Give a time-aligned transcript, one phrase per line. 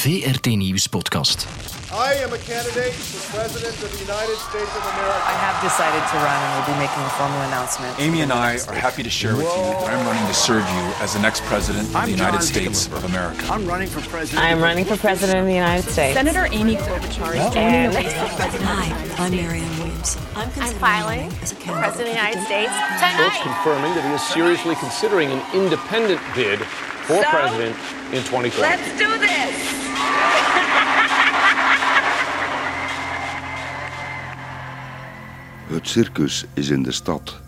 [0.00, 1.44] VRT Nieuws podcast.
[1.92, 5.28] I am a candidate for President of the United States of America.
[5.28, 8.00] I have decided to run and will be making a formal announcement.
[8.00, 10.82] Amy and I are happy to share with you that I'm running to serve you
[11.04, 13.44] as the next President of the United States of America.
[13.52, 14.42] I'm running for president.
[14.42, 16.16] I am running for President of the United States.
[16.16, 18.70] Senator Amy Klobuchar is joining the race for president.
[18.72, 18.88] Hi,
[19.20, 20.16] I'm Marianne Williams.
[20.34, 23.40] I'm, I'm filing as a for President of the United States Both tonight.
[23.44, 26.56] confirming that he is seriously considering an independent bid
[27.04, 27.76] for So, president
[28.16, 28.64] in 2020.
[28.64, 29.79] Let's do this.
[35.70, 37.40] Het circus is in de stad.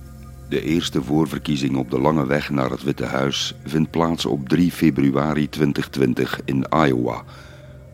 [0.48, 4.72] De eerste voorverkiezing op de lange weg naar het Witte Huis vindt plaats op 3
[4.72, 7.22] februari 2020 in Iowa,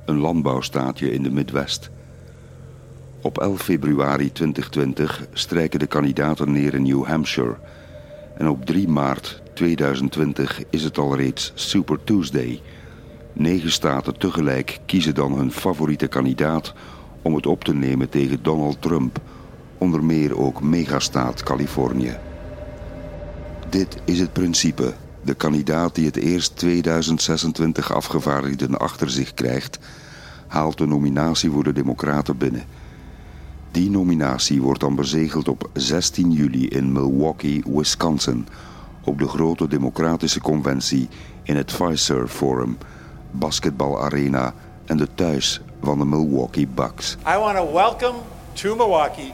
[0.05, 1.91] een landbouwstaatje in de Midwest.
[3.22, 7.56] Op 11 februari 2020 strijken de kandidaten neer in New Hampshire.
[8.36, 12.60] En op 3 maart 2020 is het al reeds Super Tuesday.
[13.33, 16.74] Negen staten tegelijk kiezen dan hun favoriete kandidaat
[17.22, 19.20] om het op te nemen tegen Donald Trump,
[19.78, 22.16] onder meer ook megastaat Californië.
[23.68, 24.94] Dit is het principe.
[25.22, 29.78] De kandidaat die het eerst 2026 afgevaardigden achter zich krijgt,
[30.46, 32.64] haalt de nominatie voor de Democraten binnen.
[33.70, 38.46] Die nominatie wordt dan bezegeld op 16 juli in Milwaukee, Wisconsin,
[39.04, 41.08] op de grote democratische conventie
[41.42, 42.78] in het Fiserv Forum,
[43.30, 47.16] basketbalarena en de thuis van de Milwaukee Bucks.
[47.26, 48.18] I want to welcome
[48.52, 49.32] to Milwaukee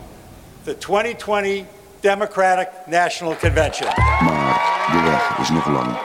[0.65, 1.67] the 2020
[2.01, 3.87] Democratic National Convention.
[4.25, 5.97] Maar de weg is nog lang.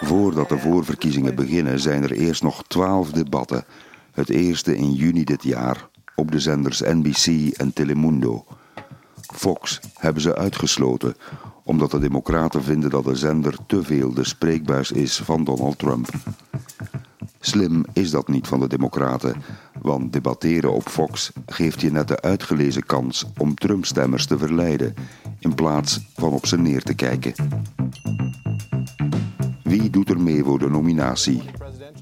[0.00, 3.64] Voordat de voorverkiezingen beginnen zijn er eerst nog twaalf debatten.
[4.12, 8.44] Het eerste in juni dit jaar op de zenders NBC en Telemundo.
[9.34, 11.16] Fox hebben ze uitgesloten
[11.64, 16.08] omdat de democraten vinden dat de zender te veel de spreekbuis is van Donald Trump.
[17.44, 19.42] Slim is dat niet van de democraten,
[19.80, 24.94] want debatteren op Fox geeft je net de uitgelezen kans om Trump-stemmers te verleiden,
[25.38, 27.34] in plaats van op ze neer te kijken.
[29.62, 31.42] Wie doet er mee voor de nominatie?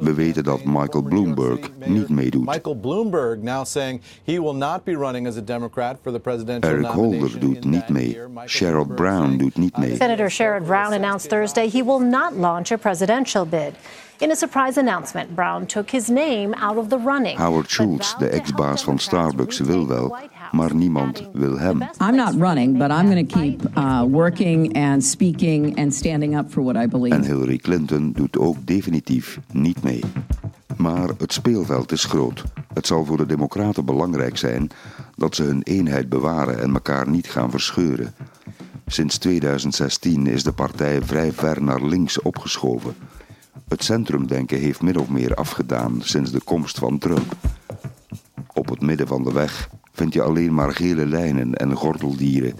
[0.00, 2.46] We weten dat Michael Bloomberg niet meedoet.
[2.46, 6.70] Michael Bloomberg now saying he will not be running as a Democrat for the presidential
[6.70, 8.18] Eric Holder doet niet mee.
[8.46, 9.96] Sherrod Brown doet niet mee.
[9.96, 13.74] Senator Sherrod Brown announced Thursday he will not launch a presidential bid.
[14.20, 17.38] In a surprise announcement, Brown took his name out of the running.
[17.38, 20.16] Howard Schultz, de ex-baas van Starbucks, wil wel,
[20.50, 21.78] maar niemand wil hem.
[21.78, 25.94] "The best I'm not running, but I'm going to keep uh, working and speaking and
[25.94, 27.14] standing up for what I believe.
[27.14, 30.00] En Hillary Clinton doet ook definitief niet mee.
[30.76, 32.44] Maar het speelveld is groot.
[32.74, 34.70] Het zal voor de Democraten belangrijk zijn
[35.16, 38.14] dat ze hun eenheid bewaren en elkaar niet gaan verscheuren.
[38.86, 42.94] Sinds 2016 is de partij vrij ver naar links opgeschoven.
[43.68, 47.34] Het centrumdenken heeft min of meer afgedaan sinds de komst van Trump.
[48.52, 52.54] Op het midden van de weg vind je alleen maar gele lijnen en gordeldieren,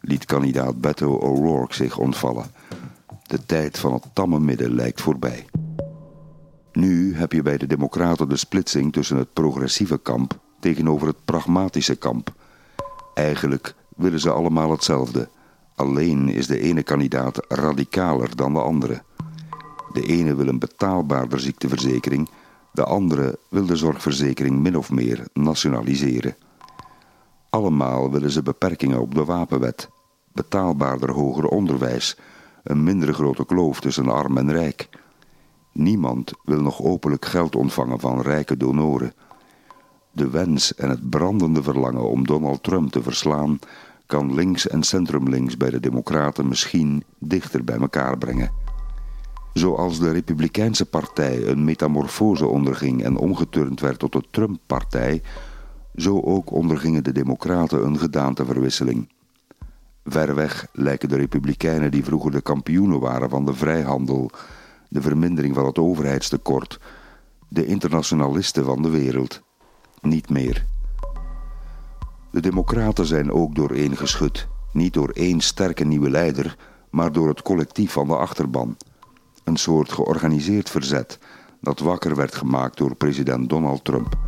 [0.00, 2.46] liet kandidaat Beto O'Rourke zich ontvallen.
[3.26, 5.46] De tijd van het tamme midden lijkt voorbij.
[6.72, 11.96] Nu heb je bij de Democraten de splitsing tussen het progressieve kamp tegenover het pragmatische
[11.96, 12.32] kamp.
[13.14, 15.28] Eigenlijk willen ze allemaal hetzelfde.
[15.74, 19.02] Alleen is de ene kandidaat radicaler dan de andere.
[19.92, 22.28] De ene wil een betaalbaarder ziekteverzekering,
[22.72, 26.36] de andere wil de zorgverzekering min of meer nationaliseren.
[27.56, 29.90] Allemaal willen ze beperkingen op de wapenwet,
[30.32, 32.16] betaalbaarder hoger onderwijs,
[32.62, 34.88] een minder grote kloof tussen arm en rijk.
[35.72, 39.12] Niemand wil nog openlijk geld ontvangen van rijke donoren.
[40.12, 43.58] De wens en het brandende verlangen om Donald Trump te verslaan
[44.06, 48.50] kan links en centrumlinks bij de Democraten misschien dichter bij elkaar brengen.
[49.52, 55.22] Zoals de Republikeinse Partij een metamorfose onderging en omgeturnd werd tot de Trump-partij,
[55.96, 59.08] zo ook ondergingen de Democraten een gedaanteverwisseling.
[60.04, 64.30] Verreweg lijken de Republikeinen die vroeger de kampioenen waren van de vrijhandel,
[64.88, 66.80] de vermindering van het overheidstekort,
[67.48, 69.42] de internationalisten van de wereld,
[70.00, 70.66] niet meer.
[72.30, 76.56] De Democraten zijn ook dooreengeschud, niet door één sterke nieuwe leider,
[76.90, 78.76] maar door het collectief van de achterban.
[79.44, 81.18] Een soort georganiseerd verzet
[81.60, 84.25] dat wakker werd gemaakt door president Donald Trump.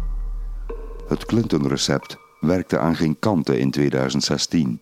[1.09, 4.81] Het Clinton-recept werkte aan geen kanten in 2016.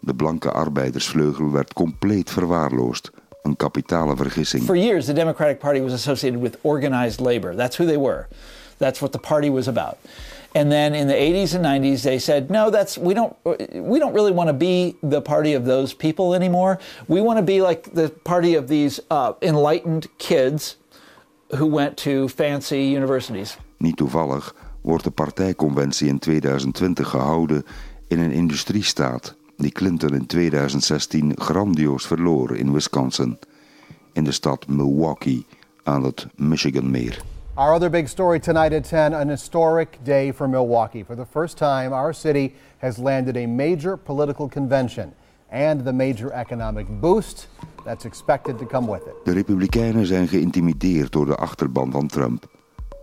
[0.00, 3.10] De blanke arbeidersvleugel werd compleet verwaarloosd.
[3.42, 4.62] Een kapitale vergissing.
[4.62, 7.56] For years, the Democratic Party was associated with organized labor.
[7.56, 8.26] That's who they were.
[8.76, 9.96] That's what the party was about.
[10.52, 13.36] And then in the 80s and 90s, they said, no, that's we don't
[13.72, 16.78] we don't really want to be the party of those people anymore.
[17.06, 20.76] We want to be like the party of these uh, enlightened kids
[21.56, 23.56] who went to fancy universities.
[23.76, 27.64] Niet toevallig wordt de partijconventie in 2020 gehouden
[28.08, 33.38] in een industriestaat die Clinton in 2016 grandioos verloor in Wisconsin,
[34.12, 35.46] in de stad Milwaukee
[35.82, 37.22] aan het Michiganmeer.
[37.54, 41.04] Our other big story tonight at 10 an historic day for Milwaukee.
[41.04, 45.12] For the first time, our city has landed a major political convention
[45.50, 47.48] and the major economic boost
[47.84, 49.14] that's expected to come with it.
[49.24, 52.57] De Republikeinen zijn geïntimideerd door de achterban van Trump.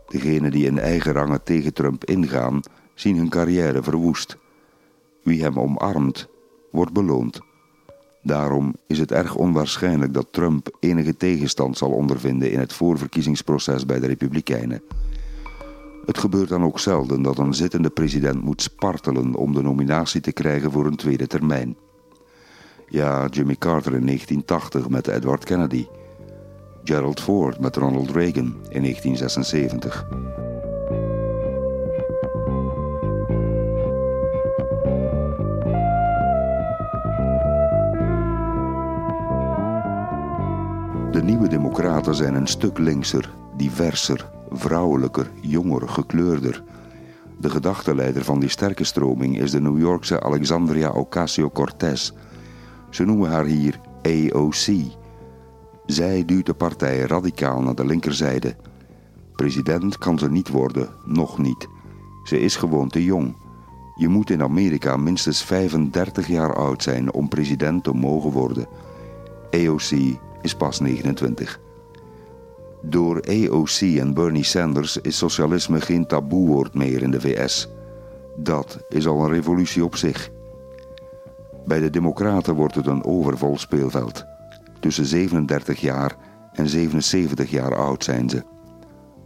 [0.07, 2.60] Degenen die in eigen rangen tegen Trump ingaan,
[2.94, 4.38] zien hun carrière verwoest.
[5.24, 6.28] Wie hem omarmt,
[6.72, 7.42] wordt beloond.
[8.22, 14.00] Daarom is het erg onwaarschijnlijk dat Trump enige tegenstand zal ondervinden in het voorverkiezingsproces bij
[14.00, 14.81] de Republikeinen.
[16.06, 20.31] Het gebeurt dan ook zelden dat een zittende president moet spartelen om de nominatie te
[20.31, 21.75] krijgen voor een tweede termijn.
[22.88, 25.86] Ja, Jimmy Carter in 1980 met Edward Kennedy.
[26.88, 30.08] Gerald Ford met Ronald Reagan in 1976.
[41.12, 46.64] De nieuwe democraten zijn een stuk linkser, diverser, vrouwelijker, jonger, gekleurder.
[47.40, 52.12] De gedachtenleider van die sterke stroming is de New Yorkse Alexandria Ocasio-Cortez.
[52.90, 55.04] Ze noemen haar hier AOC.
[55.86, 58.56] Zij duwt de partij radicaal naar de linkerzijde.
[59.36, 61.68] President kan ze niet worden, nog niet.
[62.24, 63.36] Ze is gewoon te jong.
[63.96, 68.68] Je moet in Amerika minstens 35 jaar oud zijn om president te mogen worden.
[69.52, 71.60] AOC is pas 29.
[72.82, 77.70] Door AOC en Bernie Sanders is socialisme geen taboewoord meer in de VS.
[78.36, 80.32] Dat is al een revolutie op zich.
[81.66, 84.35] Bij de Democraten wordt het een overvol speelveld.
[84.86, 86.16] Tussen 37 jaar
[86.54, 88.44] en 77 jaar oud zijn ze.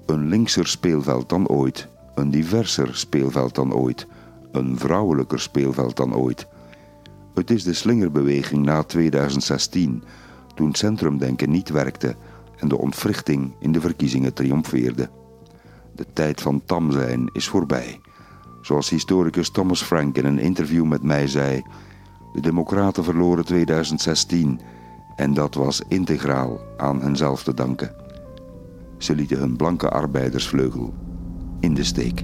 [0.05, 4.07] Een linkser speelveld dan ooit, een diverser speelveld dan ooit,
[4.51, 6.47] een vrouwelijker speelveld dan ooit.
[7.33, 10.03] Het is de slingerbeweging na 2016,
[10.55, 12.15] toen centrumdenken niet werkte
[12.57, 15.09] en de ontwrichting in de verkiezingen triomfeerde.
[15.95, 17.99] De tijd van tam zijn is voorbij.
[18.61, 21.63] Zoals historicus Thomas Frank in een interview met mij zei:
[22.33, 24.59] De Democraten verloren 2016
[25.19, 27.95] en dat was integraal aan henzelf te danken.
[28.97, 30.93] Ze lieten hun blanke arbeidersvleugel
[31.59, 32.23] in de steek.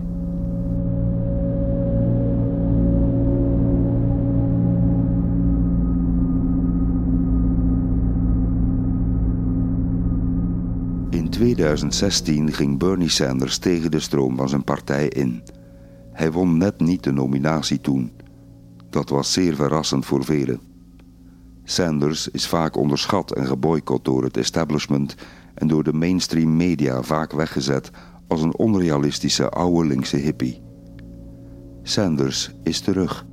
[11.09, 15.43] In 2016 ging Bernie Sanders tegen de stroom van zijn partij in.
[16.11, 18.11] Hij won net niet de nominatie toen.
[18.89, 20.74] Dat was zeer verrassend voor velen.
[21.67, 25.15] Sanders is vaak onderschat en geboycott door het establishment
[25.53, 27.91] en door de mainstream media vaak weggezet
[28.27, 30.61] als een onrealistische oude linkse hippie.
[31.83, 33.25] Sanders is terug.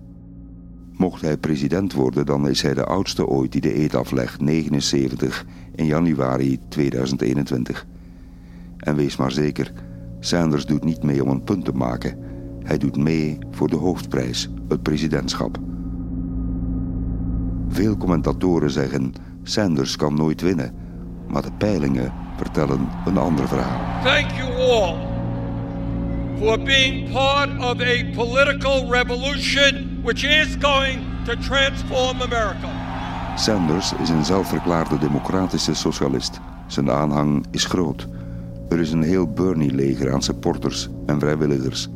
[0.92, 5.46] Mocht hij president worden, dan is hij de oudste ooit die de eet aflegt, 79,
[5.74, 7.86] in januari 2021.
[8.76, 9.72] En wees maar zeker,
[10.20, 12.18] Sanders doet niet mee om een punt te maken.
[12.62, 15.58] Hij doet mee voor de hoofdprijs, het presidentschap.
[17.72, 20.74] Veel commentatoren zeggen, Sanders kan nooit winnen.
[21.28, 24.02] Maar de peilingen vertellen een ander verhaal.
[24.04, 24.96] Thank you all
[26.38, 32.68] for being part of a political revolution which is going to transform America.
[33.36, 36.40] Sanders is een zelfverklaarde democratische socialist.
[36.66, 38.08] Zijn aanhang is groot.
[38.68, 41.88] Er is een heel Bernie-leger aan supporters en vrijwilligers.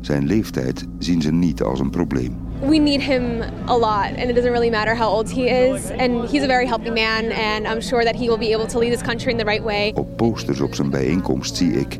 [0.00, 2.41] Zijn leeftijd zien ze niet als een probleem.
[2.62, 6.28] We need him a lot and it doesn't really matter how old he is and
[6.28, 8.92] he's a very healthy man and I'm sure that he will be able to lead
[8.92, 9.92] this country in the right way.
[9.94, 11.98] Op posters op zijn bijeenkomst zie ik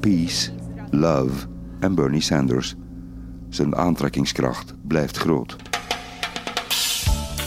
[0.00, 0.50] Peace,
[0.90, 1.46] Love
[1.80, 2.74] en Bernie Sanders.
[3.48, 5.56] Zijn aantrekkingskracht blijft groot.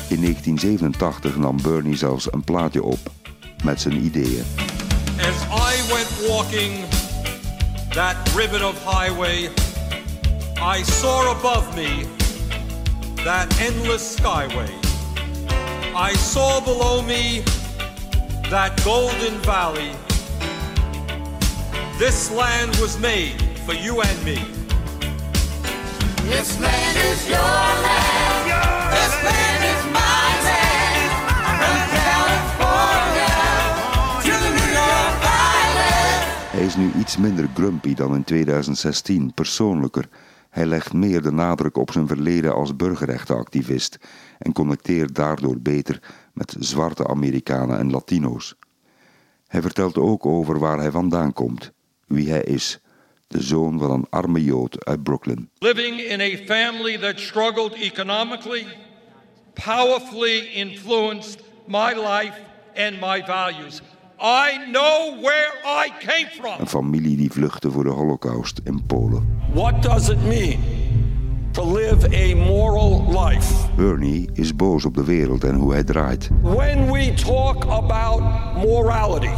[0.09, 2.99] In 1987 nam Bernie zelfs een plaatje op
[3.63, 4.43] met zijn ideeën.
[5.19, 6.73] As I went walking
[7.89, 9.49] that ribbon of highway,
[10.77, 12.25] I saw above me
[13.27, 14.71] that endless skyway.
[15.93, 17.43] I saw below me
[18.49, 19.91] that golden valley.
[21.99, 24.39] This land was made for you and me.
[26.31, 27.51] This land is your
[27.83, 28.47] land.
[28.95, 31.11] This land is my land.
[31.59, 33.35] From California
[34.23, 35.15] to New York
[35.59, 36.51] Island.
[36.51, 40.05] Hij is nu iets minder grumpy dan in 2016, persoonlijker.
[40.57, 43.97] Hij legt meer de nadruk op zijn verleden als burgerrechtenactivist
[44.37, 45.99] en connecteert daardoor beter
[46.33, 48.55] met zwarte Amerikanen en Latino's.
[49.47, 51.71] Hij vertelt ook over waar hij vandaan komt,
[52.07, 52.79] wie hij is,
[53.27, 55.49] de zoon van een arme Jood uit Brooklyn.
[55.57, 58.65] Living in a family that struggled economically,
[59.65, 62.39] powerfully influenced my life
[62.75, 63.81] and my values.
[64.19, 65.51] I know where
[65.85, 66.59] I came from.
[66.59, 69.16] Een familie die vluchtte voor de Holocaust in Polen.
[69.57, 70.59] What does it mean
[71.53, 73.75] to live a moral life?
[73.75, 76.29] Bernie is boos op de wereld en hoe hij draait.
[76.41, 78.21] When we talk about
[78.55, 79.33] morality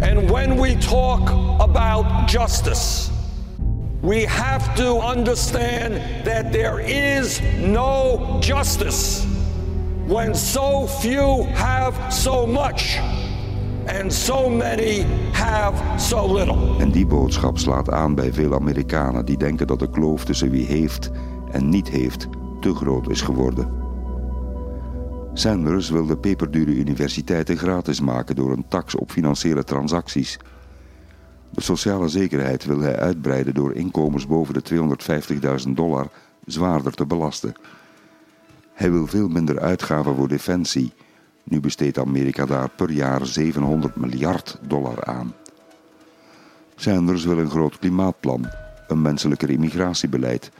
[0.00, 3.10] and when we talk about justice,
[4.02, 9.24] we have to understand that there is no justice
[10.06, 13.00] when so few have so much
[13.86, 16.78] and so many have so little.
[16.78, 20.66] En die boodschap slaat aan bij veel Amerikanen die denken dat de kloof tussen wie
[20.66, 21.10] heeft
[21.50, 22.28] en niet heeft
[22.60, 23.82] te groot is geworden.
[25.32, 30.38] Sanders wil de peperdure universiteiten gratis maken door een tax op financiële transacties.
[31.50, 34.62] De sociale zekerheid wil hij uitbreiden door inkomens boven de
[35.66, 36.08] 250.000 dollar
[36.46, 37.52] zwaarder te belasten.
[38.72, 40.92] Hij wil veel minder uitgaven voor defensie.
[41.44, 45.34] Nu besteedt Amerika daar per jaar 700 miljard dollar aan.
[46.74, 48.46] Sanders wil een groot klimaatplan,
[48.88, 50.50] een menselijker immigratiebeleid,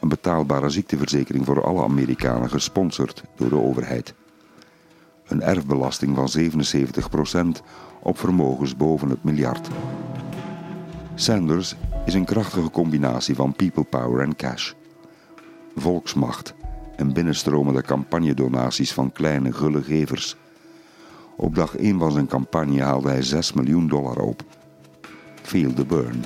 [0.00, 4.14] een betaalbare ziekteverzekering voor alle Amerikanen gesponsord door de overheid.
[5.26, 6.28] Een erfbelasting van
[7.58, 7.64] 77%
[8.02, 9.68] op vermogens boven het miljard.
[11.14, 14.72] Sanders is een krachtige combinatie van people power en cash.
[15.76, 16.54] Volksmacht
[16.96, 20.36] en binnenstromende campagnedonaties van kleine gulle gevers.
[21.36, 24.42] Op dag 1 van zijn campagne haalde hij 6 miljoen dollar op.
[25.42, 26.22] Feel the burn.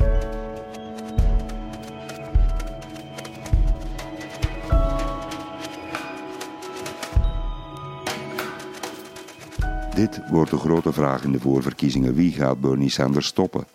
[9.95, 12.15] Dit wordt de grote vraag in de voorverkiezingen.
[12.15, 13.67] Wie gaat Bernie Sanders stoppen?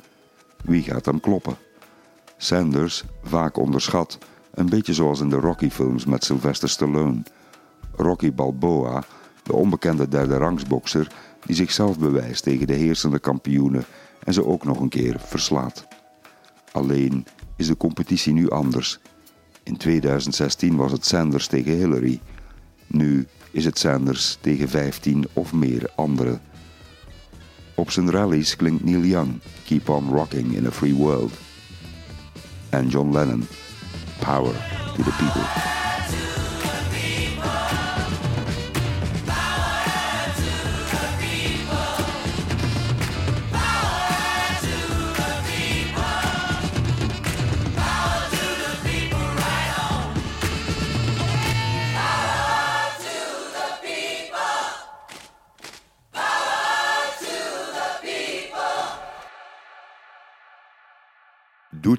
[0.63, 1.55] Wie gaat hem kloppen?
[2.38, 4.17] Sanders, vaak onderschat,
[4.53, 7.24] een beetje zoals in de Rocky-films met Sylvester Stallone.
[7.96, 9.03] Rocky Balboa,
[9.43, 11.12] de onbekende derde rangsbokser
[11.46, 13.86] die zichzelf bewijst tegen de heersende kampioenen
[14.24, 15.88] en ze ook nog een keer verslaat.
[16.72, 19.00] Alleen is de competitie nu anders.
[19.63, 22.20] In 2016 was het Sanders tegen Hillary.
[22.88, 26.41] Nu is het Sanders tegen 15 of meer anderen.
[27.75, 31.31] Op zijn rallies klinkt Neil Young, Keep on Rocking in a Free World.
[32.70, 33.48] En John Lennon,
[34.22, 35.90] Power to the People.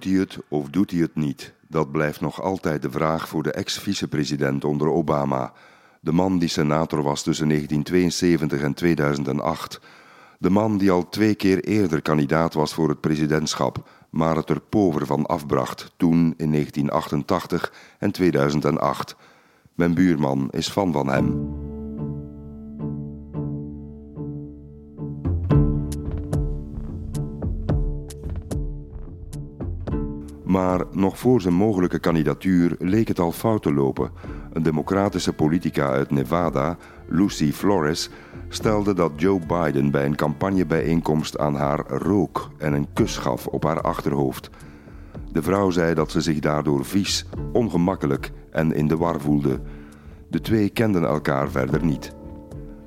[0.02, 1.52] Doet hij het of doet hij het niet?
[1.68, 5.52] Dat blijft nog altijd de vraag voor de ex-vicepresident onder Obama.
[6.00, 9.80] De man die senator was tussen 1972 en 2008.
[10.38, 14.60] De man die al twee keer eerder kandidaat was voor het presidentschap, maar het er
[14.60, 19.16] pover van afbracht, toen in 1988 en 2008.
[19.74, 21.71] Mijn buurman is fan van hem.
[30.52, 34.10] Maar nog voor zijn mogelijke kandidatuur leek het al fout te lopen.
[34.52, 36.76] Een democratische politica uit Nevada,
[37.08, 38.10] Lucy Flores,
[38.48, 43.64] stelde dat Joe Biden bij een campagnebijeenkomst aan haar rook en een kus gaf op
[43.64, 44.50] haar achterhoofd.
[45.32, 49.60] De vrouw zei dat ze zich daardoor vies, ongemakkelijk en in de war voelde.
[50.28, 52.14] De twee kenden elkaar verder niet.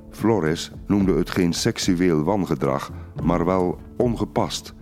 [0.09, 2.91] Flores noemde het geen seksueel wangedrag,
[3.23, 4.73] maar wel ongepast.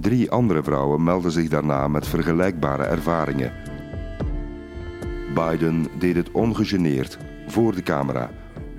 [0.00, 3.52] Drie andere vrouwen melden zich daarna met vergelijkbare ervaringen.
[5.34, 8.30] Biden deed het ongegeneerd, voor de camera.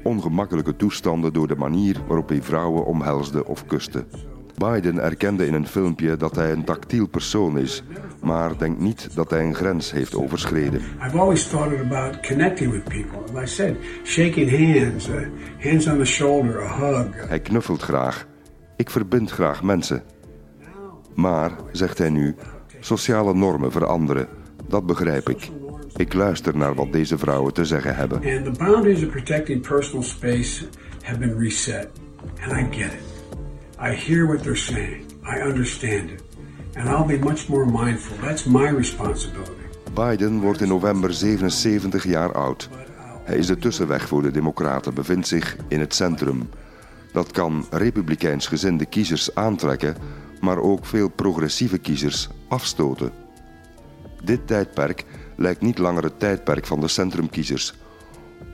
[0.04, 4.06] Ongemakkelijke toestanden door de manier waarop hij vrouwen omhelsde of kuste.
[4.58, 7.84] Biden erkende in een filmpje dat hij een tactiel persoon is,
[8.22, 10.82] maar denkt niet dat hij een grens heeft overschreden.
[11.06, 13.42] I've always thought about connecting with people.
[13.42, 15.16] As I said, shaking hands, uh,
[15.60, 17.28] hands on the shoulder, a hug.
[17.28, 18.28] Hij knuffelt graag.
[18.76, 20.04] Ik verbind graag mensen.
[21.16, 22.36] Maar, zegt hij nu,
[22.80, 24.28] sociale normen veranderen.
[24.68, 25.50] Dat begrijp ik.
[25.96, 28.18] Ik luister naar wat deze vrouwen te zeggen hebben.
[28.18, 30.66] And the boundaries of protecting personal space
[31.02, 31.88] have been reset.
[32.42, 33.14] And I get it.
[33.82, 35.06] I hear what they're saying.
[35.24, 36.24] I understand it.
[36.76, 38.18] And I'll be much more mindful.
[38.28, 39.52] That's my responsibility.
[39.94, 42.70] Biden wordt in november 77 jaar oud.
[43.24, 46.50] Hij is de tussenweg voor de Democraten, bevindt zich in het centrum.
[47.12, 49.96] Dat kan republikeins gezinde kiezers aantrekken,
[50.44, 53.12] maar ook veel progressieve kiezers afstoten.
[54.24, 57.74] Dit tijdperk lijkt niet langer het tijdperk van de centrumkiezers.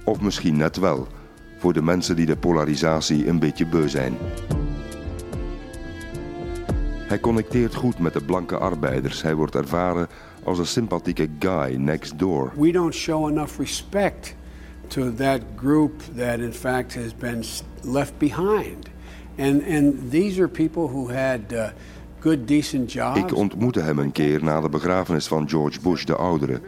[0.03, 1.07] Of misschien net wel,
[1.57, 4.13] voor de mensen die de polarisatie een beetje beu zijn.
[7.07, 9.21] Hij connecteert goed met de blanke arbeiders.
[9.21, 10.07] Hij wordt ervaren
[10.43, 12.51] als een sympathieke guy next door.
[12.55, 14.35] We don't show enough respect
[14.87, 17.43] to that group that, in fact, has been
[17.81, 18.89] left behind.
[19.39, 21.69] And, and these people who had uh,
[22.19, 23.19] good, decent jobs.
[23.19, 26.61] Ik ontmoette hem een keer na de begrafenis van George Bush de oudere.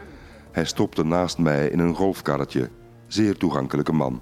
[0.51, 2.70] Hij stopte naast mij in een golfkarretje.
[3.08, 4.22] Zeer toegankelijke man.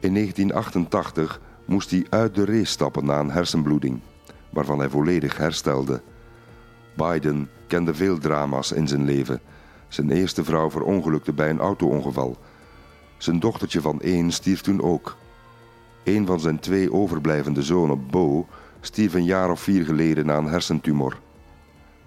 [0.00, 4.00] In 1988 moest hij uit de race stappen na een hersenbloeding,
[4.50, 6.02] waarvan hij volledig herstelde.
[6.96, 9.40] Biden kende veel drama's in zijn leven.
[9.88, 12.36] Zijn eerste vrouw verongelukte bij een auto-ongeval.
[13.18, 15.16] Zijn dochtertje van één stierf toen ook.
[16.04, 18.46] Een van zijn twee overblijvende zonen, Bo,
[18.80, 21.18] stierf een jaar of vier geleden na een hersentumor.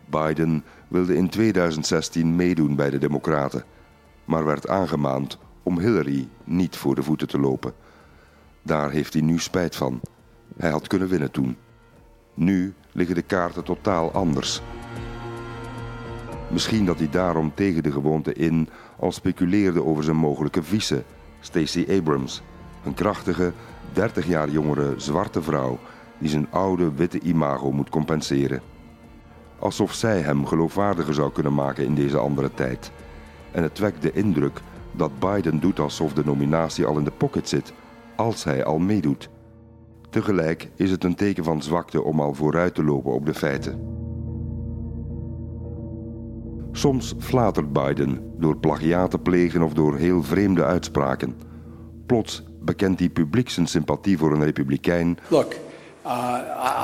[0.06, 3.64] Biden wilde in 2016 meedoen bij de Democraten,
[4.26, 7.74] maar werd aangemaand om Hillary niet voor de voeten te lopen.
[8.62, 10.02] Daar heeft hij nu spijt van.
[10.58, 11.58] Hij had kunnen winnen toen.
[12.34, 14.62] Nu liggen de kaarten totaal anders.
[16.52, 21.04] Misschien dat hij daarom tegen de gewoonte in al speculeerde over zijn mogelijke vice,
[21.40, 22.42] Stacey Abrams,
[22.84, 23.54] een krachtige,
[23.96, 25.80] 30 jaar jongere zwarte vrouw
[26.18, 28.62] die zijn oude witte imago moet compenseren.
[29.60, 32.92] Alsof zij hem geloofwaardiger zou kunnen maken in deze andere tijd.
[33.52, 34.62] En het wekt de indruk
[34.92, 37.74] dat Biden doet alsof de nominatie al in de pocket zit,
[38.16, 39.30] als hij al meedoet.
[40.10, 43.94] Tegelijk is het een teken van zwakte om al vooruit te lopen op de feiten.
[46.72, 51.36] Soms flatert Biden door plagiaat te plegen of door heel vreemde uitspraken.
[52.06, 55.54] Plots bekent hij publiek zijn sympathie voor een republikein Look,
[56.06, 56.12] uh,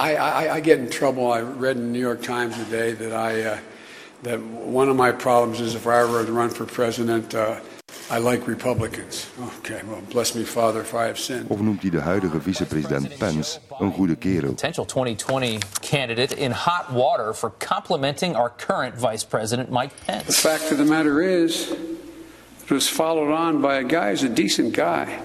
[0.03, 1.23] I, I, I get in trouble.
[1.23, 3.57] I read in the New York Times today that I uh,
[4.21, 4.39] that
[4.73, 7.55] one of my problems is if I ever run for president, uh,
[8.09, 9.25] I like Republicans.
[9.59, 11.49] Okay, well, bless me, Father, if I have sinned.
[11.49, 14.49] of noemt hij de huidige vicepresident Pence een goede kerel.
[14.49, 15.57] Potential 2020
[15.89, 20.39] candidate in hot water for complimenting our current Vice President Mike The Pence.
[20.39, 21.67] fact of the matter is,
[22.63, 25.19] it was followed on by a guy who's a decent guy,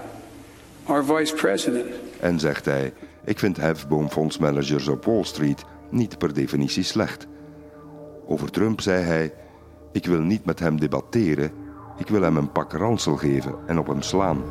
[0.87, 1.85] our vice president.
[2.19, 2.93] En zegt hij:
[3.25, 7.27] Ik vind hefboomfondsmanagers op Wall Street niet per definitie slecht.
[8.25, 9.33] Over Trump zei hij:
[9.91, 11.51] Ik wil niet met hem debatteren,
[11.97, 14.43] ik wil hem een pak ransel geven en op hem slaan.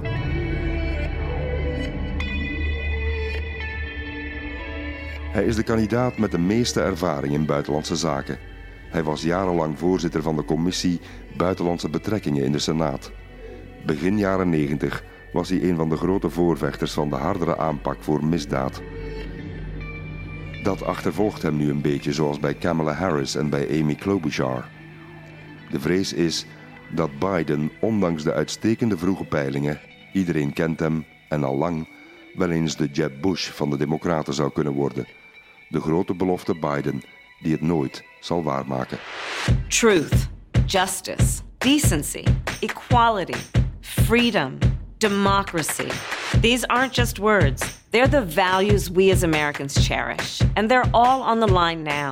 [5.33, 8.39] Hij is de kandidaat met de meeste ervaring in buitenlandse zaken.
[8.91, 11.01] Hij was jarenlang voorzitter van de commissie
[11.37, 13.11] Buitenlandse Betrekkingen in de Senaat.
[13.87, 15.05] Begin jaren 90
[15.37, 18.83] was hij een van de grote voorvechters van de hardere aanpak voor misdaad.
[20.63, 24.69] Dat achtervolgt hem nu een beetje zoals bij Kamala Harris en bij Amy Klobuchar.
[25.71, 26.47] De vrees is
[26.95, 29.81] dat Biden, ondanks de uitstekende vroege peilingen,
[30.13, 31.89] iedereen kent hem en al lang,
[32.35, 35.07] wel eens de Jeb Bush van de Democraten zou kunnen worden.
[35.69, 37.03] De grote belofte Biden
[37.41, 38.99] die het nooit zal waarmaken.
[39.69, 40.29] Truth,
[40.67, 42.25] justice, decency,
[42.61, 43.39] equality,
[43.81, 44.59] freedom,
[44.99, 45.91] democracy.
[46.41, 51.41] These aren't just words, they're the values we as Americans cherish, and they're all on
[51.41, 52.11] the line now.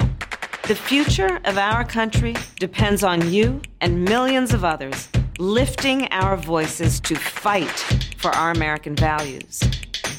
[0.66, 7.00] The future of our country depends on you and millions of others lifting our voices
[7.00, 7.84] to fight
[8.16, 9.60] for our American values.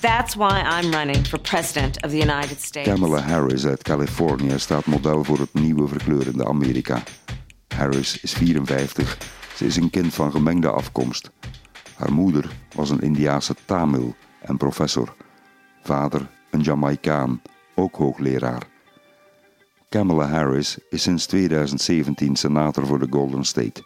[0.01, 2.88] That's why I'm running for President of the United States.
[2.89, 7.04] Kamala Harris uit Californië staat model voor het nieuwe verkleurende Amerika.
[7.75, 9.17] Harris is 54.
[9.56, 11.30] Ze is een kind van gemengde afkomst.
[11.95, 15.15] Haar moeder was een Indiase Tamil en professor.
[15.81, 17.41] Vader een Jamaicaan,
[17.75, 18.67] ook hoogleraar.
[19.89, 23.84] Kamala Harris is sinds 2017 senator voor de Golden State.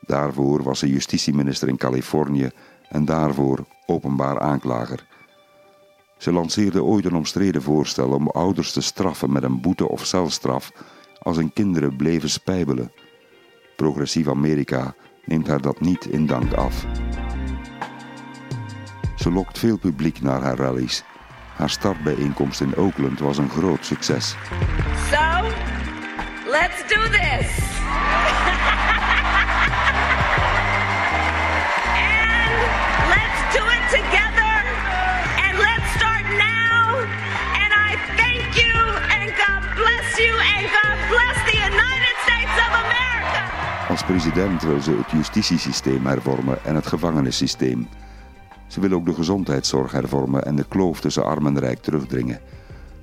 [0.00, 2.50] Daarvoor was ze justitieminister in Californië
[2.88, 5.06] en daarvoor openbaar aanklager.
[6.18, 10.72] Ze lanceerde ooit een omstreden voorstel om ouders te straffen met een boete of celstraf
[11.18, 12.92] als hun kinderen bleven spijbelen.
[13.76, 14.94] Progressief Amerika
[15.28, 16.86] neemt haar dat niet in dank af.
[19.14, 21.02] Ze lokt veel publiek naar haar rallies.
[21.56, 24.36] Haar startbijeenkomst in Oakland was een groot succes.
[25.10, 25.42] So,
[26.50, 27.46] let's do this.
[31.94, 32.52] and
[33.08, 34.27] let's do it together.
[43.98, 47.88] Als president wil ze het justitiesysteem hervormen en het gevangenissysteem.
[48.66, 52.40] Ze wil ook de gezondheidszorg hervormen en de kloof tussen arm en rijk terugdringen.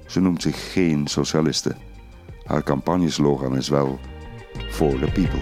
[0.05, 1.75] Ze noemt zich geen socialiste.
[2.45, 3.99] Haar campagneslogan is wel
[4.69, 5.41] For the People.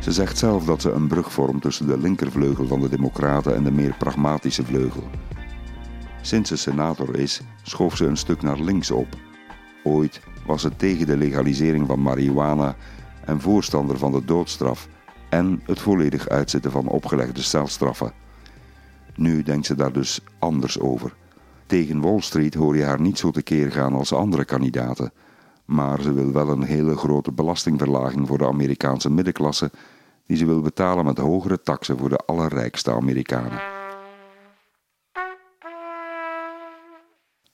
[0.00, 3.64] Ze zegt zelf dat ze een brug vormt tussen de linkervleugel van de Democraten en
[3.64, 5.10] de meer pragmatische vleugel.
[6.20, 9.08] Sinds ze senator is, schoof ze een stuk naar links op.
[9.82, 12.76] Ooit was ze tegen de legalisering van marihuana
[13.24, 14.88] en voorstander van de doodstraf
[15.28, 18.12] en het volledig uitzetten van opgelegde celstraffen.
[19.14, 21.14] Nu denkt ze daar dus anders over.
[21.66, 25.12] Tegen Wall Street hoor je haar niet zo tekeer gaan als andere kandidaten.
[25.64, 29.70] Maar ze wil wel een hele grote belastingverlaging voor de Amerikaanse middenklasse,
[30.26, 33.60] die ze wil betalen met hogere taksen voor de allerrijkste Amerikanen.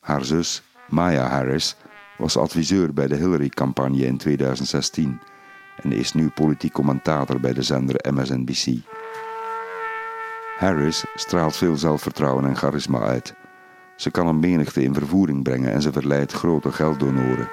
[0.00, 1.76] Haar zus, Maya Harris,
[2.20, 5.20] was adviseur bij de Hillary-campagne in 2016
[5.82, 8.66] en is nu politiek commentator bij de zender MSNBC.
[10.58, 13.34] Harris straalt veel zelfvertrouwen en charisma uit.
[13.96, 17.48] Ze kan een menigte in vervoering brengen en ze verleidt grote gelddonoren.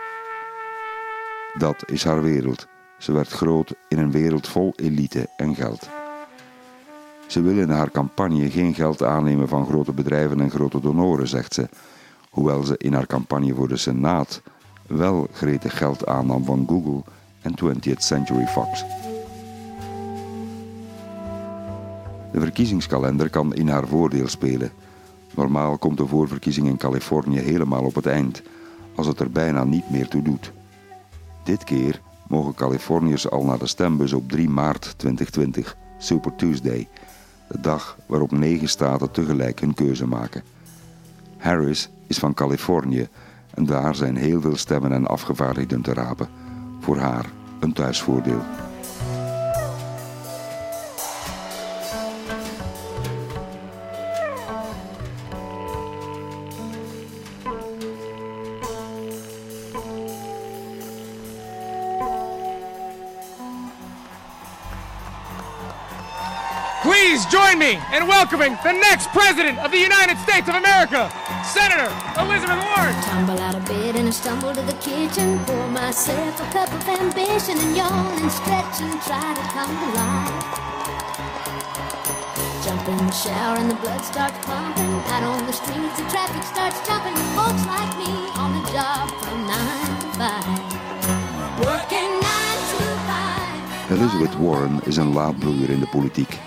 [1.58, 2.68] Dat is haar wereld.
[2.98, 5.90] Ze werd groot in een wereld vol elite en geld.
[7.28, 11.54] Ze wil in haar campagne geen geld aannemen van grote bedrijven en grote donoren, zegt
[11.54, 11.70] ze,
[12.30, 14.42] hoewel ze in haar campagne voor de Senaat
[14.88, 17.04] wel gretig geld aannam van Google
[17.42, 18.84] en 20th Century Fox.
[22.32, 24.72] De verkiezingskalender kan in haar voordeel spelen.
[25.36, 28.42] Normaal komt de voorverkiezing in Californië helemaal op het eind,
[28.96, 30.52] als het er bijna niet meer toe doet.
[31.44, 36.88] Dit keer mogen Californiërs al naar de stembus op 3 maart 2020, Super Tuesday,
[37.48, 40.44] de dag waarop negen staten tegelijk hun keuze maken.
[41.38, 43.08] Harris is van Californië
[43.58, 46.28] en daar zijn heel veel stemmen en afgevaardigden te rapen.
[46.80, 47.26] Voor haar
[47.60, 48.42] een thuisvoordeel.
[66.82, 71.10] Please join me in welcoming the next President of the United States of America,
[71.48, 71.88] Senator
[72.20, 72.96] Elizabeth Warren.
[73.04, 75.40] Tumble out of bed and I stumble to the kitchen.
[75.46, 79.88] Pour myself a cup of ambition and yawn and stretch and try to come to
[79.96, 80.68] life.
[82.66, 84.92] Jump in the shower and the blood starts pumping.
[85.14, 87.16] Out on the streets, the traffic starts jumping.
[87.32, 90.60] Folks like me on the job from nine to five.
[91.64, 93.96] Working nine to five.
[93.96, 96.40] Elizabeth Warren is een laadbloeier in de politiek.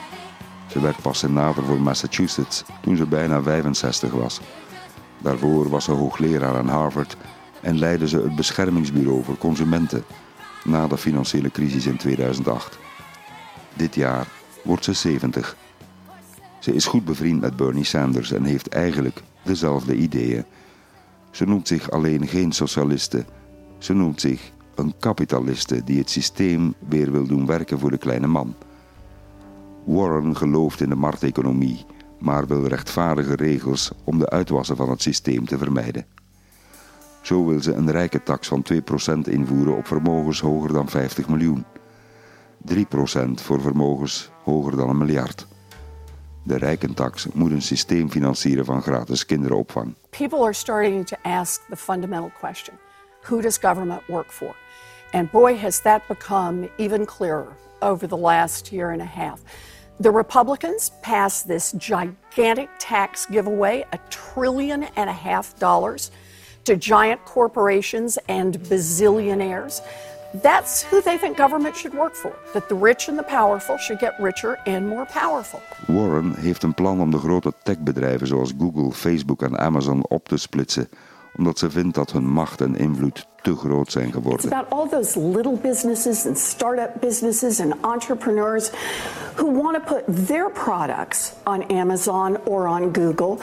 [0.67, 4.41] Ze werd pas senator voor Massachusetts toen ze bijna 65 was.
[5.23, 7.17] Daarvoor was ze hoogleraar aan Harvard
[7.61, 10.05] en leidde ze het beschermingsbureau voor consumenten
[10.65, 12.79] na de financiële crisis in 2008.
[13.75, 14.27] Dit jaar
[14.65, 15.57] wordt ze 70.
[16.59, 20.45] Ze is goed bevriend met Bernie Sanders en heeft eigenlijk dezelfde ideeën.
[21.31, 23.25] Ze noemt zich alleen geen socialiste.
[23.79, 28.27] Ze noemt zich een kapitaliste die het systeem weer wil doen werken voor de kleine
[28.27, 28.55] man.
[29.85, 31.85] Warren gelooft in de markteconomie,
[32.21, 36.07] maar wil rechtvaardige regels om de uitwassen van het systeem te vermijden.
[37.21, 41.65] Zo wil ze een rijke tax van 2% invoeren op vermogens hoger dan 50 miljoen.
[42.75, 42.77] 3%
[43.35, 45.47] voor vermogens hoger dan een miljard.
[46.43, 49.95] De rijkentax moet een systeem financieren van gratis kinderopvang.
[50.11, 52.75] People are starting to ask the fundamental question
[53.23, 54.55] who does government work for?
[55.13, 57.49] And boy, has that become even clearer
[57.83, 59.41] over the last year and a half.
[60.01, 66.11] The Republicans passed this gigantic tax giveaway, a trillion and a half dollars,
[66.65, 69.83] to giant corporations and bazillionaires.
[70.43, 72.33] That's who they think government should work for.
[72.55, 75.61] That the rich and the powerful should get richer and more powerful.
[75.87, 80.37] Warren heeft een plan om de grote techbedrijven zoals Google, Facebook en Amazon op te
[80.37, 80.89] splitsen,
[81.37, 84.53] omdat ze vindt dat hun macht en invloed te groot zijn It's geworden.
[84.53, 88.71] about all those little businesses and startup businesses and entrepreneurs
[89.37, 93.39] who want to put their products on Amazon or on Google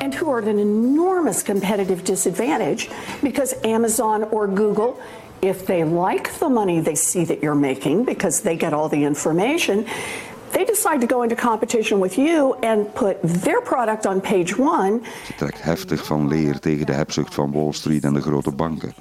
[0.00, 2.88] and who are at an enormous competitive disadvantage
[3.22, 4.94] because Amazon or Google,
[5.40, 9.02] if they like the money they see that you're making because they get all the
[9.04, 9.84] information,
[10.52, 15.00] they decide to go into competition with you and put their product on page one
[15.26, 18.94] Ze trekt heftig van leer tegen de hebzucht van Wall Street en de grote banken.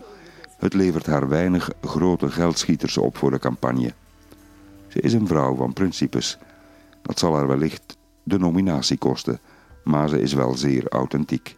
[0.64, 3.94] Het levert haar weinig grote geldschieters op voor de campagne.
[4.88, 6.38] Ze is een vrouw van principes.
[7.02, 9.40] Dat zal haar wellicht de nominatie kosten,
[9.84, 11.58] maar ze is wel zeer authentiek.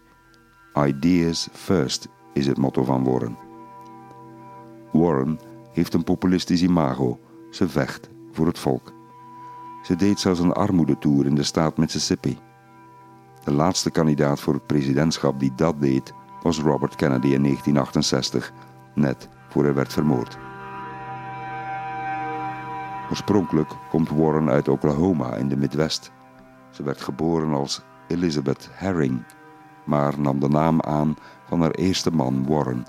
[0.74, 3.38] Ideas first is het motto van Warren.
[4.92, 5.40] Warren
[5.72, 7.20] heeft een populistisch imago.
[7.52, 8.94] Ze vecht voor het volk.
[9.84, 12.38] Ze deed zelfs een armoedetour in de staat Mississippi.
[13.44, 18.54] De laatste kandidaat voor het presidentschap die dat deed was Robert Kennedy in 1968,
[18.96, 20.38] net voor hij werd vermoord.
[23.10, 26.12] Oorspronkelijk komt Warren uit Oklahoma in de Midwest.
[26.70, 29.24] Ze werd geboren als Elizabeth Herring,
[29.84, 31.16] maar nam de naam aan
[31.48, 32.86] van haar eerste man Warren,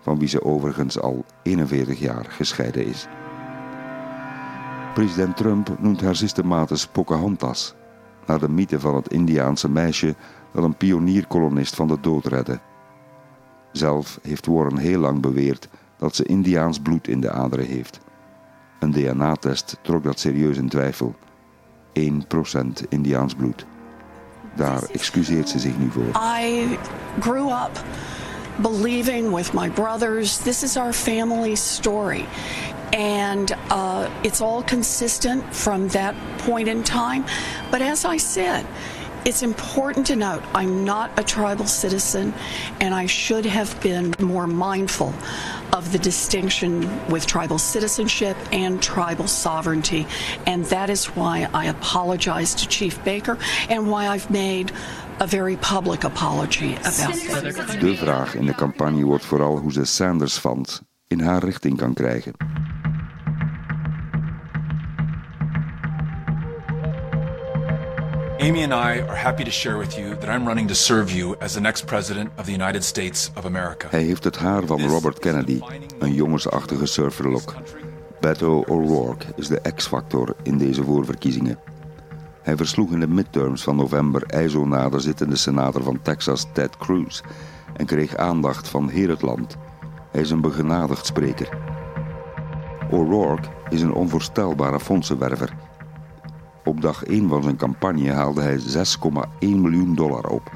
[0.00, 3.06] van wie ze overigens al 41 jaar gescheiden is.
[4.94, 7.74] President Trump noemt haar systematisch Pocahontas,
[8.26, 10.14] naar de mythe van het Indiaanse meisje
[10.52, 12.60] dat een pionierkolonist van de dood redde.
[13.72, 17.98] Zelf heeft Warren heel lang beweerd dat ze Indiaans bloed in de aderen heeft.
[18.80, 21.14] Een DNA-test trok dat serieus in twijfel.
[21.92, 23.66] 1% Indiaans bloed.
[24.56, 26.22] Daar excuseert ze zich nu voor.
[26.40, 26.78] I
[27.20, 27.84] grew up
[28.60, 32.26] believing with my brothers, this is our family story.
[32.92, 37.24] And uh, it's all consistent from that point in time.
[37.70, 38.66] But as I said,
[39.28, 42.32] it's important to note I'm not a tribal citizen,
[42.80, 45.12] and I should have been more mindful
[45.74, 50.06] of the distinction with tribal citizenship and tribal sovereignty.
[50.46, 53.36] And that is why I apologize to Chief Baker
[53.68, 54.72] and why I've made
[55.20, 57.80] a very public apology about this.
[57.80, 61.94] De vraag in de campagne wordt vooral hoe ze Sanders fans in haar richting kan
[61.94, 62.32] krijgen.
[68.48, 71.36] Amy and I are happy to share with you that I'm running to serve you
[71.40, 73.88] as the next president of the United States of America.
[73.90, 75.60] Hij heeft het haar van Robert Kennedy,
[75.98, 77.54] een jongensachtige surferlok.
[78.20, 81.58] Beto O'Rourke is de X-factor in deze voorverkiezingen.
[82.42, 87.20] Hij versloeg in de midterms van november nader zittende senator van Texas Ted Cruz
[87.76, 89.56] en kreeg aandacht van heel het land.
[90.10, 91.48] Hij is een begenadigd spreker.
[92.90, 95.67] O'Rourke is een onvoorstelbare fondsenwerver.
[96.68, 100.50] Op dag 1 van zijn campagne haalde hij 6,1 miljoen dollar op.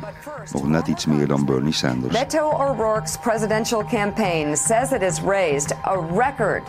[0.52, 2.18] Nog net iets meer dan Bernie Sanders.
[2.18, 6.62] Beto O'Rourke's presidential campaign says it has raised a record,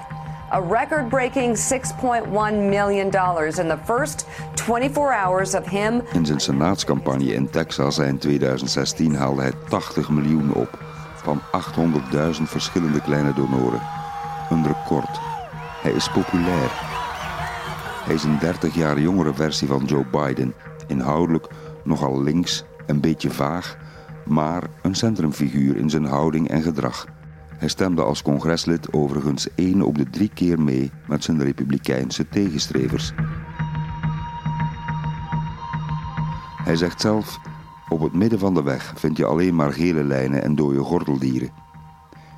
[0.52, 4.26] a record breaking $6.1 million in the first
[4.56, 6.02] 24 hours of him.
[6.14, 10.80] In zijn senaatscampagne in Texas in 2016 haalde hij 80 miljoen op
[11.16, 11.42] van
[12.36, 13.82] 800.000 verschillende kleine donoren.
[14.50, 15.20] Een record.
[15.82, 16.93] Hij is populair.
[18.04, 20.54] Hij is een 30 jaar jongere versie van Joe Biden.
[20.88, 21.48] Inhoudelijk
[21.84, 23.78] nogal links, een beetje vaag,
[24.26, 27.08] maar een centrumfiguur in zijn houding en gedrag.
[27.58, 33.14] Hij stemde als congreslid overigens één op de drie keer mee met zijn republikeinse tegenstrevers.
[36.64, 37.40] Hij zegt zelf:
[37.90, 41.50] Op het midden van de weg vind je alleen maar gele lijnen en dode gordeldieren.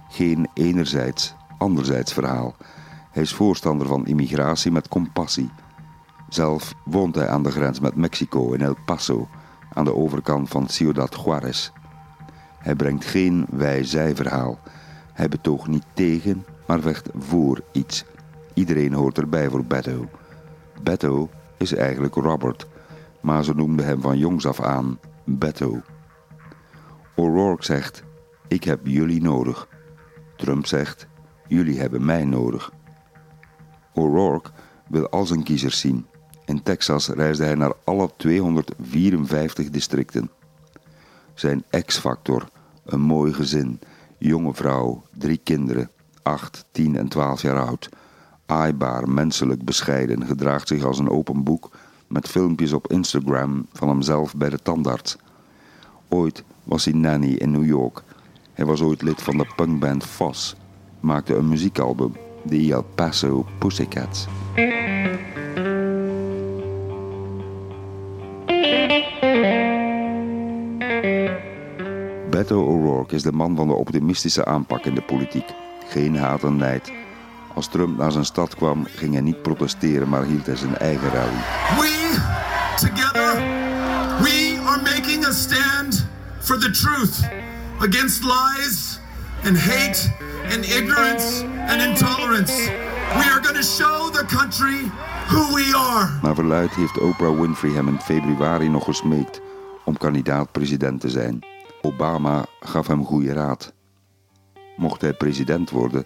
[0.09, 2.55] Geen enerzijds, anderzijds verhaal.
[3.15, 5.49] Hij is voorstander van immigratie met compassie.
[6.29, 9.27] Zelf woont hij aan de grens met Mexico in El Paso,
[9.73, 11.71] aan de overkant van Ciudad Juarez.
[12.57, 14.59] Hij brengt geen wij-zij-verhaal.
[15.13, 18.05] Hij betoogt niet tegen, maar vecht voor iets.
[18.53, 20.09] Iedereen hoort erbij voor Beto.
[20.83, 22.67] Beto is eigenlijk Robert,
[23.21, 25.81] maar ze noemden hem van jongs af aan Beto.
[27.15, 28.03] O'Rourke zegt:
[28.47, 29.67] Ik heb jullie nodig.
[30.37, 31.07] Trump zegt:
[31.47, 32.71] Jullie hebben mij nodig.
[33.95, 34.49] O'Rourke
[34.87, 36.05] wil al zijn kiezers zien.
[36.45, 40.29] In Texas reisde hij naar alle 254 districten.
[41.33, 42.47] Zijn X-factor,
[42.85, 43.79] een mooi gezin,
[44.17, 45.89] jonge vrouw, drie kinderen,
[46.23, 47.89] 8, 10 en 12 jaar oud.
[48.45, 51.69] Aaibaar, menselijk, bescheiden, gedraagt zich als een open boek
[52.07, 55.17] met filmpjes op Instagram van hemzelf bij de tandarts.
[56.09, 58.03] Ooit was hij nanny in New York.
[58.53, 60.55] Hij was ooit lid van de punkband Foss,
[60.99, 62.13] maakte een muziekalbum,
[62.45, 64.27] de El Paso Pussycats.
[72.29, 75.45] Beto O'Rourke is de man van de optimistische aanpak in de politiek.
[75.87, 76.91] Geen haat en nijd.
[77.53, 81.09] Als Trump naar zijn stad kwam, ging hij niet protesteren, maar hield hij zijn eigen
[81.09, 81.41] rally.
[81.79, 82.15] We,
[82.75, 83.35] together,
[84.23, 86.05] we are making a stand
[86.39, 87.19] for the truth
[87.79, 88.99] against lies
[89.43, 90.09] and hate
[90.55, 92.55] and ignorance and intolerance.
[93.17, 94.89] We are going to show the country
[95.27, 96.19] who we are.
[96.21, 99.41] Naar verluid heeft Oprah Winfrey hem in februari nog gesmeekt
[99.85, 101.39] om kandidaat-president te zijn.
[101.81, 103.73] Obama gaf hem goede raad.
[104.77, 106.05] Mocht hij president worden,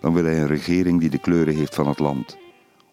[0.00, 2.36] dan wil hij een regering die de kleuren heeft van het land.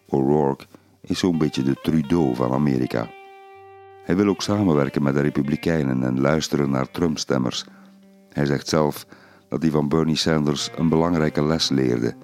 [0.08, 0.64] O'Rourke
[1.00, 3.08] is zo'n beetje de Trudeau van Amerika.
[4.04, 7.64] Hij wil ook samenwerken met de Republikeinen en luisteren naar Trump-stemmers.
[8.32, 9.06] Hij zegt zelf
[9.48, 12.14] dat hij van Bernie Sanders een belangrijke les leerde.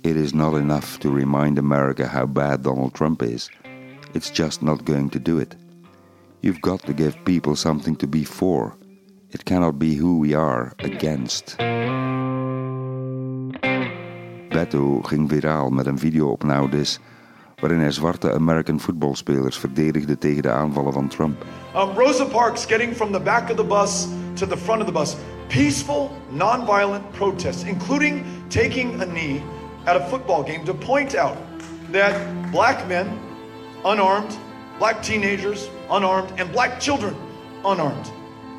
[0.00, 3.50] It is not enough to remind America how bad Donald Trump is.
[4.12, 5.56] it's just not going to do it.
[6.40, 8.76] You've got to give people something to be for.
[9.30, 11.56] It cannot be who we are against.
[14.50, 16.98] Beto ging viraal met een video op Nowdis
[17.60, 21.44] waarin hij zwarte American footballspelers verdedigde tegen de aanvallen van Trump.
[21.76, 24.92] Um, Rosa Parks getting from the back of the bus to the front of the
[24.92, 25.16] bus.
[25.50, 29.42] Peaceful, nonviolent protests, including taking a knee
[29.84, 31.36] at a football game to point out
[31.90, 33.18] that black men,
[33.84, 34.38] unarmed,
[34.78, 37.16] black teenagers, unarmed, and black children,
[37.64, 38.12] unarmed,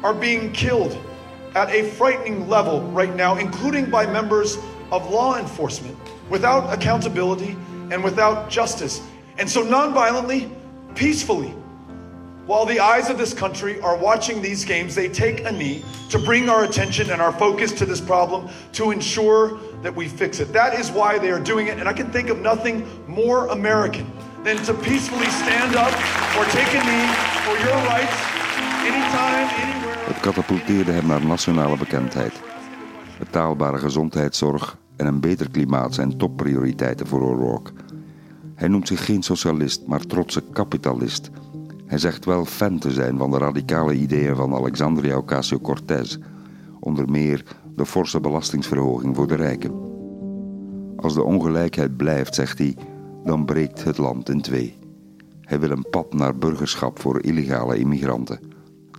[0.03, 0.97] are being killed
[1.55, 4.57] at a frightening level right now, including by members
[4.91, 5.97] of law enforcement,
[6.29, 7.55] without accountability
[7.89, 9.01] and without justice.
[9.37, 10.53] And so, nonviolently,
[10.95, 11.53] peacefully,
[12.51, 16.19] while the eyes of this country are watching these games, they take a knee to
[16.19, 20.51] bring our attention and our focus to this problem to ensure that we fix it.
[20.51, 21.79] That is why they are doing it.
[21.79, 24.05] And I can think of nothing more American
[24.43, 25.93] than to peacefully stand up
[26.37, 27.07] or take a knee
[27.45, 28.17] for your rights
[28.83, 29.97] anytime, anywhere.
[30.05, 32.33] Het katapulteerde hem naar nationale bekendheid.
[33.19, 37.71] Betaalbare gezondheidszorg en een beter klimaat zijn topprioriteiten voor O'Rourke.
[38.55, 41.29] Hij noemt zich geen socialist, maar trotse kapitalist.
[41.91, 46.17] Hij zegt wel fan te zijn van de radicale ideeën van Alexandria Ocasio-Cortez,
[46.79, 49.71] onder meer de forse belastingsverhoging voor de rijken.
[50.97, 52.75] Als de ongelijkheid blijft, zegt hij,
[53.23, 54.77] dan breekt het land in twee.
[55.41, 58.39] Hij wil een pad naar burgerschap voor illegale immigranten.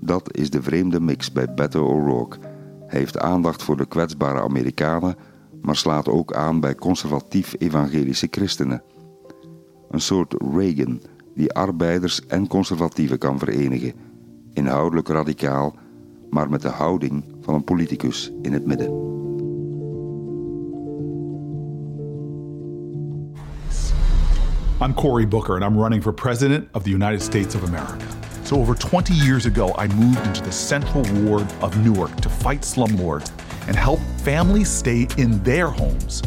[0.00, 2.38] Dat is de vreemde mix bij Beto O'Rourke.
[2.87, 5.16] Hij heeft aandacht voor de kwetsbare Amerikanen,
[5.62, 8.83] maar slaat ook aan bij conservatief evangelische christenen.
[9.90, 11.00] Een soort Reagan
[11.35, 13.92] die arbeiders en conservatieven kan verenigen.
[14.53, 15.75] Inhoudelijk radicaal,
[16.31, 19.11] maar met de houding van een politicus in het midden.
[24.81, 28.05] I'm Cory Booker, and I'm running for President of the United States of America.
[28.42, 32.64] So, over 20 years ago, I moved into the Central Ward of Newark to fight
[32.64, 33.31] slumlords
[33.68, 36.21] and help families stay in their homes.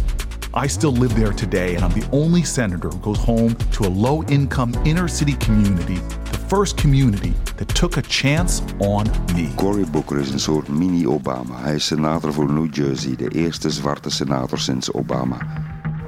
[0.57, 3.91] I still live there today, and I'm the only senator who goes home to a
[3.91, 5.95] low income inner city community,
[6.31, 9.53] the first community that took a chance on me.
[9.57, 11.59] Cory Booker is een soort mini-Obama.
[11.61, 15.37] Hij is senator voor New Jersey, de eerste zwarte senator sinds Obama.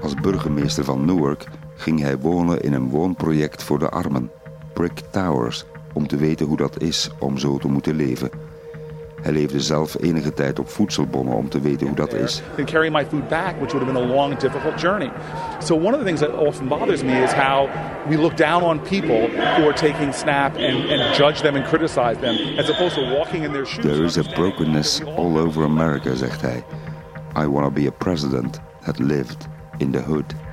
[0.01, 4.31] Als burgemeester van Newark ging hij wonen in een woonproject voor de armen,
[4.73, 8.29] Brick Towers, om te weten hoe dat is om zo te moeten leven.
[9.21, 12.41] Hij leefde zelf enige tijd op voedselbonnen om te weten hoe dat is.
[12.65, 15.11] Carry my food back, which would have been a long, difficult journey.
[15.59, 17.69] So one of the things that often bothers me is how
[18.09, 22.17] we look down on people who are taking SNAP and, and judge them and criticize
[22.19, 23.85] them, as opposed to walking in their shoes.
[23.85, 26.63] There is a brokenness all over America, zegt hij.
[27.35, 30.46] I want to be a president that lived in the hood.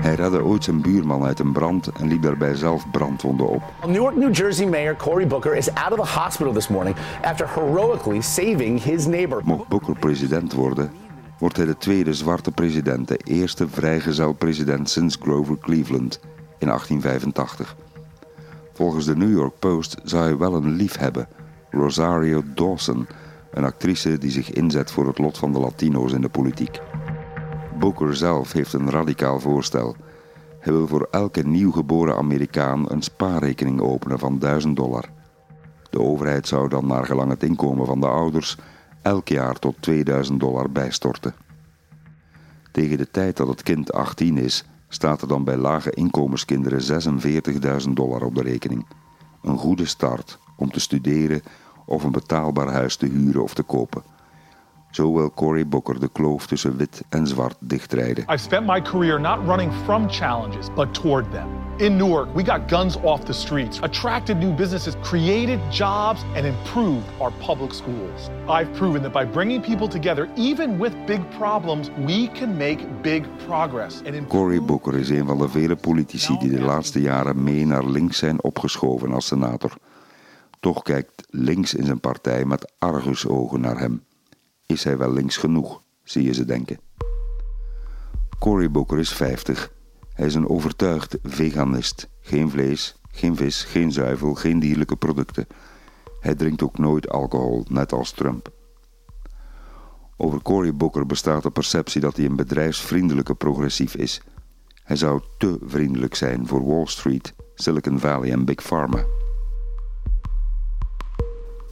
[0.00, 3.62] Hij redde ooit zijn buurman uit een brand en liep daarbij zelf brandwonden op.
[3.86, 8.20] Newark, New Jersey Mayor Cory Booker is out of the hospital this morning after heroically
[8.20, 9.40] saving his neighbor.
[9.44, 10.90] Mocht Booker president worden,
[11.38, 16.20] wordt hij de tweede zwarte president, de eerste vrijgezel president sinds Grover Cleveland
[16.58, 17.76] in 1885.
[18.72, 21.28] Volgens de New York Post zou hij wel een lief hebben,
[21.70, 23.06] Rosario Dawson,
[23.50, 26.80] een actrice die zich inzet voor het lot van de Latino's in de politiek.
[27.78, 29.96] Booker zelf heeft een radicaal voorstel.
[30.60, 35.04] Hij wil voor elke nieuwgeboren Amerikaan een spaarrekening openen van 1000 dollar.
[35.90, 38.56] De overheid zou dan naar gelang het inkomen van de ouders
[39.02, 41.34] elk jaar tot 2000 dollar bijstorten.
[42.72, 47.02] Tegen de tijd dat het kind 18 is, staat er dan bij lage inkomenskinderen
[47.86, 48.86] 46.000 dollar op de rekening.
[49.42, 51.42] Een goede start om te studeren
[51.86, 54.02] of een betaalbaar huis te huren of te kopen.
[54.90, 58.24] Zo wil Cory Booker de kloof tussen wit en zwart dichtrijden.
[58.24, 61.46] I've spent my career not running from challenges, but toward them.
[61.76, 67.06] In Newark, we got guns off the streets, attracted new businesses, created jobs, and improved
[67.20, 68.28] our public schools.
[68.48, 73.24] I've proven that by bringing people together, even with big problems, we can make big
[73.46, 74.02] progress.
[74.06, 77.84] And Cory Booker is een van de vele politici die de laatste jaren mee naar
[77.84, 79.72] links zijn opgeschoven als senator.
[80.60, 84.02] Toch kijkt links in zijn partij met argusogen naar hem.
[84.72, 86.80] Is hij wel links genoeg, zie je ze denken.
[88.38, 89.72] Cory Booker is 50.
[90.12, 92.08] Hij is een overtuigd veganist.
[92.20, 95.46] Geen vlees, geen vis, geen zuivel, geen dierlijke producten.
[96.20, 98.52] Hij drinkt ook nooit alcohol, net als Trump.
[100.16, 104.22] Over Cory Booker bestaat de perceptie dat hij een bedrijfsvriendelijke progressief is.
[104.82, 109.04] Hij zou te vriendelijk zijn voor Wall Street, Silicon Valley en Big Pharma.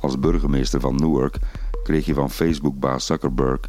[0.00, 1.38] Als burgemeester van Newark
[1.86, 3.60] kreeg je van Facebook-baas Zuckerberg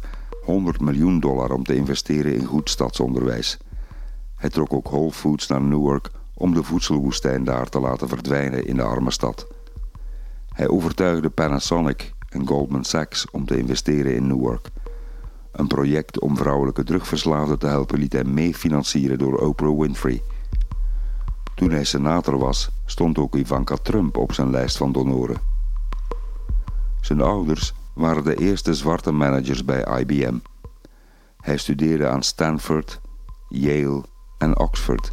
[0.42, 3.58] 100 miljoen dollar om te investeren in goed stadsonderwijs.
[4.36, 8.76] Hij trok ook Whole Foods naar Newark om de voedselwoestijn daar te laten verdwijnen in
[8.76, 9.46] de arme stad.
[10.48, 14.68] Hij overtuigde Panasonic en Goldman Sachs om te investeren in Newark.
[15.52, 20.22] Een project om vrouwelijke drugverslaafden te helpen liet hij mee financieren door Oprah Winfrey.
[21.54, 25.36] Toen hij senator was, stond ook Ivanka Trump op zijn lijst van donoren.
[27.00, 30.34] Zijn ouders waren de eerste zwarte managers bij IBM.
[31.40, 33.00] Hij studeerde aan Stanford,
[33.48, 34.04] Yale
[34.38, 35.12] en Oxford.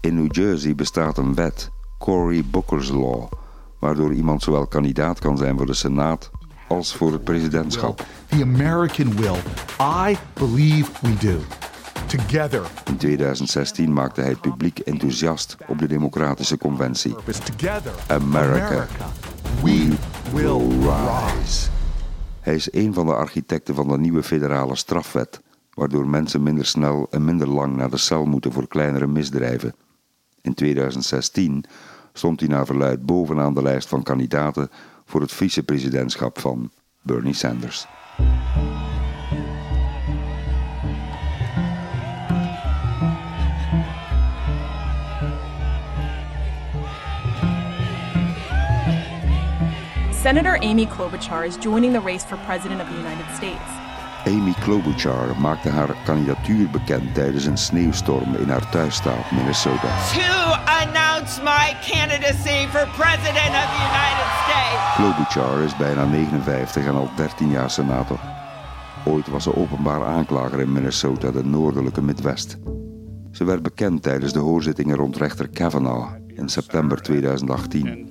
[0.00, 3.32] In New Jersey bestaat een wet, Cory Booker's Law,
[3.78, 6.30] waardoor iemand zowel kandidaat kan zijn voor de Senaat
[6.68, 8.04] als voor het presidentschap.
[8.26, 9.38] The American will.
[9.80, 11.38] I believe we do.
[12.06, 12.62] Together.
[12.84, 17.14] In 2016 maakte hij het publiek enthousiast op de Democratische Conventie.
[18.06, 18.86] America.
[19.62, 19.96] We
[22.40, 25.40] Hij is een van de architecten van de nieuwe federale strafwet,
[25.74, 29.74] waardoor mensen minder snel en minder lang naar de cel moeten voor kleinere misdrijven.
[30.40, 31.64] In 2016
[32.12, 34.70] stond hij naar verluid bovenaan de lijst van kandidaten
[35.04, 36.70] voor het vicepresidentschap van
[37.02, 37.86] Bernie Sanders.
[50.22, 53.70] Senator Amy Klobuchar is joining the race for President of the United States.
[54.26, 59.88] Amy Klobuchar maakte haar kandidatuur bekend tijdens een sneeuwstorm in haar thuisstaat Minnesota.
[60.12, 64.94] To announce my candidacy for President of the United States.
[64.94, 68.20] Klobuchar is bijna 59 en al 13 jaar senator.
[69.04, 72.58] Ooit was ze openbaar aanklager in Minnesota, de noordelijke Midwest.
[73.30, 78.09] Ze werd bekend tijdens de hoorzittingen rond rechter Kavanaugh in september 2018.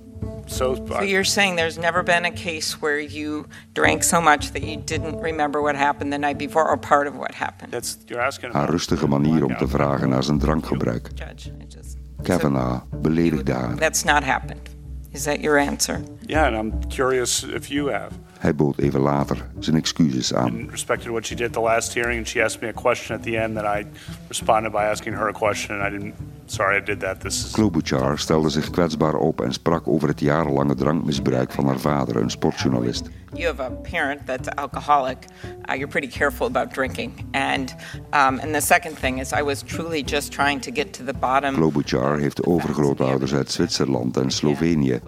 [0.49, 4.77] So, you're saying there's never been a case where you drank so much that you
[4.77, 7.71] didn't remember what happened the night before or part of what happened?
[7.71, 8.53] That's you're asking.
[8.53, 11.09] Haar rustige manier om te vragen naar zijn drankgebruik.
[11.15, 13.75] Judge, just, Kavanaugh beledigde haar.
[13.75, 14.69] That's not happened.
[15.11, 16.01] Is that your answer?
[16.29, 18.11] Yeah, and I'm curious if you have.
[18.39, 20.45] Hij bood even later zijn excuses aan.
[20.45, 23.23] And respected what she did the last hearing, and she asked me a question at
[23.23, 23.85] the end that I
[24.27, 26.13] responded by asking her a question, and I didn't.
[26.45, 27.21] Sorry, I did that.
[27.21, 27.51] This is.
[27.51, 32.29] Klobuchar stelde zich kwetsbaar op en sprak over het jarenlange drankmisbruik van haar vader, een
[32.29, 33.09] sportjournalist.
[33.33, 35.17] You have a parent that's alcoholic.
[35.43, 37.75] Uh, you're pretty careful about drinking, and
[38.13, 41.13] um, and the second thing is, I was truly just trying to get to the
[41.19, 41.55] bottom.
[41.55, 44.99] Klobuchar heeft overgrootouders uit Zwitserland en Slovenië,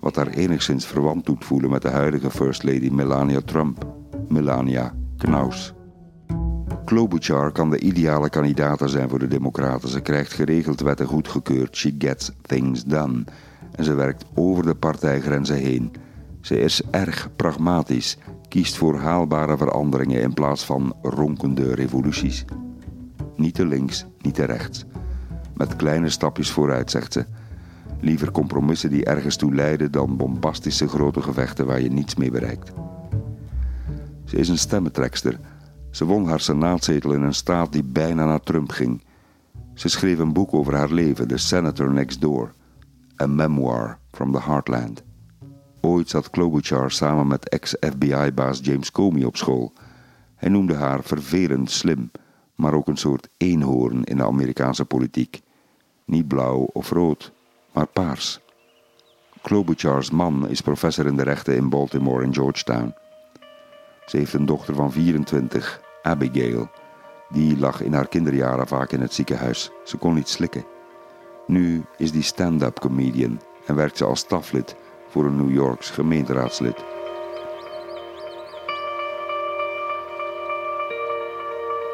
[0.00, 3.86] wat haar enigszins verwant doet voelen met de huidige First Lady Melania Trump.
[4.28, 5.74] Melania Knaus.
[6.84, 9.88] Klobuchar kan de ideale kandidaat zijn voor de Democraten.
[9.88, 11.76] Ze krijgt geregeld wetten goedgekeurd.
[11.76, 13.24] She gets things done.
[13.74, 15.92] En ze werkt over de partijgrenzen heen.
[16.40, 22.44] Ze is erg pragmatisch, kiest voor haalbare veranderingen in plaats van ronkende revoluties.
[23.36, 24.84] Niet te links, niet te rechts.
[25.54, 27.24] Met kleine stapjes vooruit, zegt ze.
[28.00, 32.72] Liever compromissen die ergens toe leiden dan bombastische grote gevechten waar je niets mee bereikt.
[34.24, 35.40] Ze is een stemmentrekster.
[35.90, 39.02] Ze won haar senaatzetel in een staat die bijna naar Trump ging.
[39.74, 42.52] Ze schreef een boek over haar leven, The Senator Next Door.
[43.22, 45.02] A memoir from the heartland.
[45.80, 49.72] Ooit zat Klobuchar samen met ex-FBI-baas James Comey op school.
[50.36, 52.10] Hij noemde haar vervelend slim,
[52.54, 55.40] maar ook een soort eenhoorn in de Amerikaanse politiek.
[56.04, 57.32] Niet blauw of rood,
[57.72, 58.40] maar paars.
[59.42, 62.94] Klobuchar's man is professor in de rechten in Baltimore en Georgetown.
[64.06, 66.70] Ze heeft een dochter van 24, Abigail.
[67.28, 69.70] Die lag in haar kinderjaren vaak in het ziekenhuis.
[69.84, 70.64] Ze kon niet slikken.
[71.46, 74.76] Nu is die stand-up comedian en werkt ze als staflid
[75.08, 76.84] voor een New Yorks gemeenteraadslid.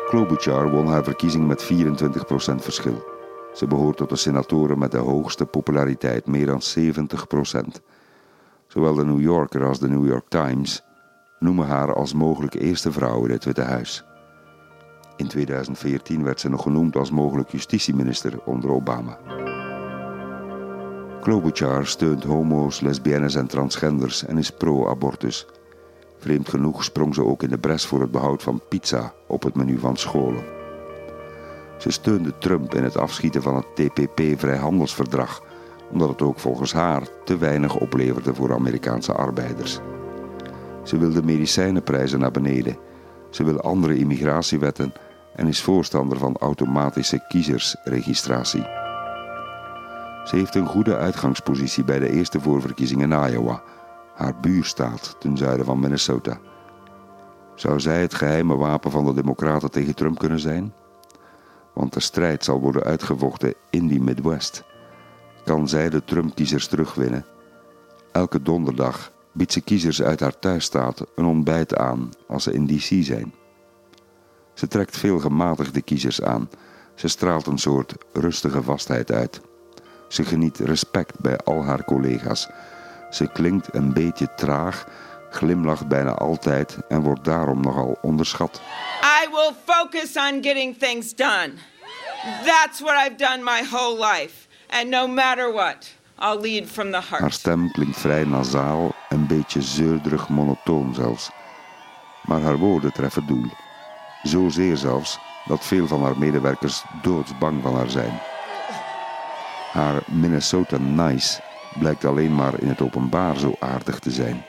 [0.06, 1.66] Klobuchar won haar verkiezing met 24%
[2.54, 3.15] verschil.
[3.56, 7.82] Ze behoort tot de senatoren met de hoogste populariteit, meer dan 70%.
[8.66, 10.82] Zowel de New Yorker als de New York Times
[11.38, 14.04] noemen haar als mogelijk eerste vrouw in het Witte Huis.
[15.16, 19.18] In 2014 werd ze nog genoemd als mogelijk justitieminister onder Obama.
[21.20, 25.46] Klobuchar steunt homo's, lesbiennes en transgenders en is pro-abortus.
[26.18, 29.54] Vreemd genoeg sprong ze ook in de bres voor het behoud van pizza op het
[29.54, 30.55] menu van scholen.
[31.78, 35.42] Ze steunde Trump in het afschieten van het TPP-vrijhandelsverdrag,
[35.90, 39.80] omdat het ook volgens haar te weinig opleverde voor Amerikaanse arbeiders.
[40.82, 42.76] Ze wil de medicijnenprijzen naar beneden.
[43.30, 44.92] Ze wil andere immigratiewetten
[45.34, 48.62] en is voorstander van automatische kiezersregistratie.
[50.24, 53.62] Ze heeft een goede uitgangspositie bij de eerste voorverkiezingen in Iowa,
[54.14, 56.38] haar buurstaat ten zuiden van Minnesota.
[57.54, 60.72] Zou zij het geheime wapen van de Democraten tegen Trump kunnen zijn?
[61.76, 64.64] Want de strijd zal worden uitgevochten in die Midwest.
[65.44, 67.24] Kan zij de Trump-kiezers terugwinnen?
[68.12, 73.04] Elke donderdag biedt ze kiezers uit haar thuisstaat een ontbijt aan als ze in DC
[73.04, 73.34] zijn.
[74.54, 76.48] Ze trekt veel gematigde kiezers aan.
[76.94, 79.40] Ze straalt een soort rustige vastheid uit.
[80.08, 82.48] Ze geniet respect bij al haar collega's.
[83.10, 84.88] Ze klinkt een beetje traag,
[85.30, 88.60] glimlacht bijna altijd en wordt daarom nogal onderschat.
[89.30, 91.58] Will focus on getting things done.
[92.44, 94.48] That's what I've done my whole life.
[94.70, 97.32] And no matter what, I'll lead from the Haar heart.
[97.32, 101.30] stem klinkt vrij nasaal, een beetje zeurderig monotoon zelfs.
[102.22, 103.50] Maar haar woorden treffen doel.
[104.22, 108.20] Zozeer zelfs dat veel van haar medewerkers doodsbang van haar zijn.
[109.72, 111.40] Haar Minnesota Nice
[111.78, 114.44] blijkt alleen maar in het openbaar zo aardig te zijn.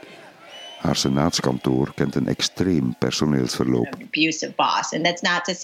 [0.78, 3.98] Haar senaatskantoor kent een extreem personeelsverloop.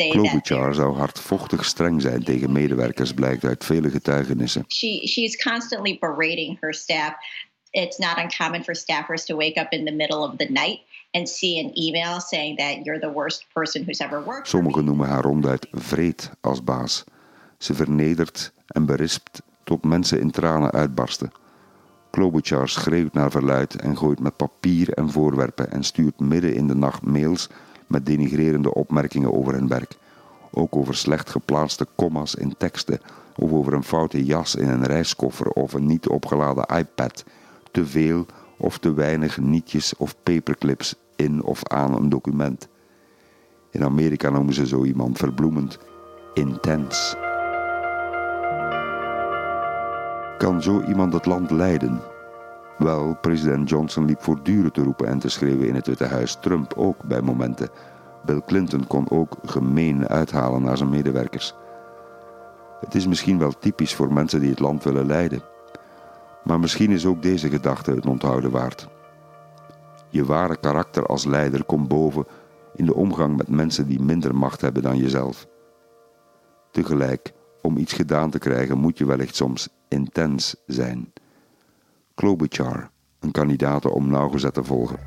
[0.09, 4.65] Klobuchar zou hardvochtig streng zijn tegen medewerkers, blijkt uit vele getuigenissen.
[4.67, 7.15] she she's constantly berating her staff.
[7.71, 10.79] It's not uncommon for staffers to wake up in the middle of the night
[11.11, 14.47] and see an email saying that you're the worst person who's ever worked.
[14.47, 17.03] Sommigen noemen haar ronduit vreed als baas.
[17.57, 21.31] Ze vernedert en berispt tot mensen in tranen uitbarsten.
[22.13, 26.75] Klobuchar schreeuwt naar verluid en gooit met papier en voorwerpen en stuurt midden in de
[26.75, 27.49] nacht mails
[27.87, 29.97] met denigrerende opmerkingen over hun werk.
[30.51, 32.99] Ook over slecht geplaatste commas in teksten
[33.35, 37.23] of over een foute jas in een reiskoffer of een niet opgeladen iPad.
[37.71, 38.25] Te veel
[38.57, 42.67] of te weinig nietjes of paperclips in of aan een document.
[43.71, 45.79] In Amerika noemen ze zo iemand verbloemend
[46.33, 47.15] intens.
[50.37, 52.01] Kan zo iemand het land leiden?
[52.77, 56.35] Wel, president Johnson liep voortdurend te roepen en te schreeuwen in het Witte Huis.
[56.35, 57.69] Trump ook bij momenten.
[58.25, 61.53] Bill Clinton kon ook gemeen uithalen naar zijn medewerkers.
[62.79, 65.43] Het is misschien wel typisch voor mensen die het land willen leiden.
[66.43, 68.87] Maar misschien is ook deze gedachte het onthouden waard.
[70.09, 72.25] Je ware karakter als leider komt boven
[72.75, 75.47] in de omgang met mensen die minder macht hebben dan jezelf.
[76.71, 77.33] Tegelijk,
[77.63, 81.13] om iets gedaan te krijgen moet je wellicht soms intens zijn.
[82.15, 82.89] Klobuchar,
[83.19, 84.97] een kandidaat om nauwgezet te volgen.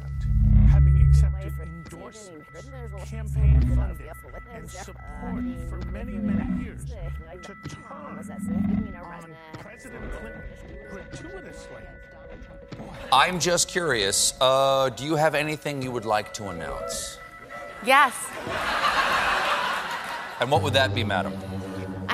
[13.13, 14.35] I'm just curious.
[14.41, 17.19] Uh, do you have anything you would like to announce?
[17.85, 18.13] Yes,
[20.39, 21.33] And what would that be, madam?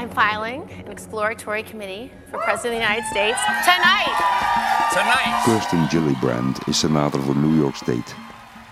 [0.02, 4.14] I'm filing an exploratory committee for President of the United States tonight.
[4.90, 5.42] Tonight.
[5.44, 8.14] Kirsten Gillibrand is senator voor New York State.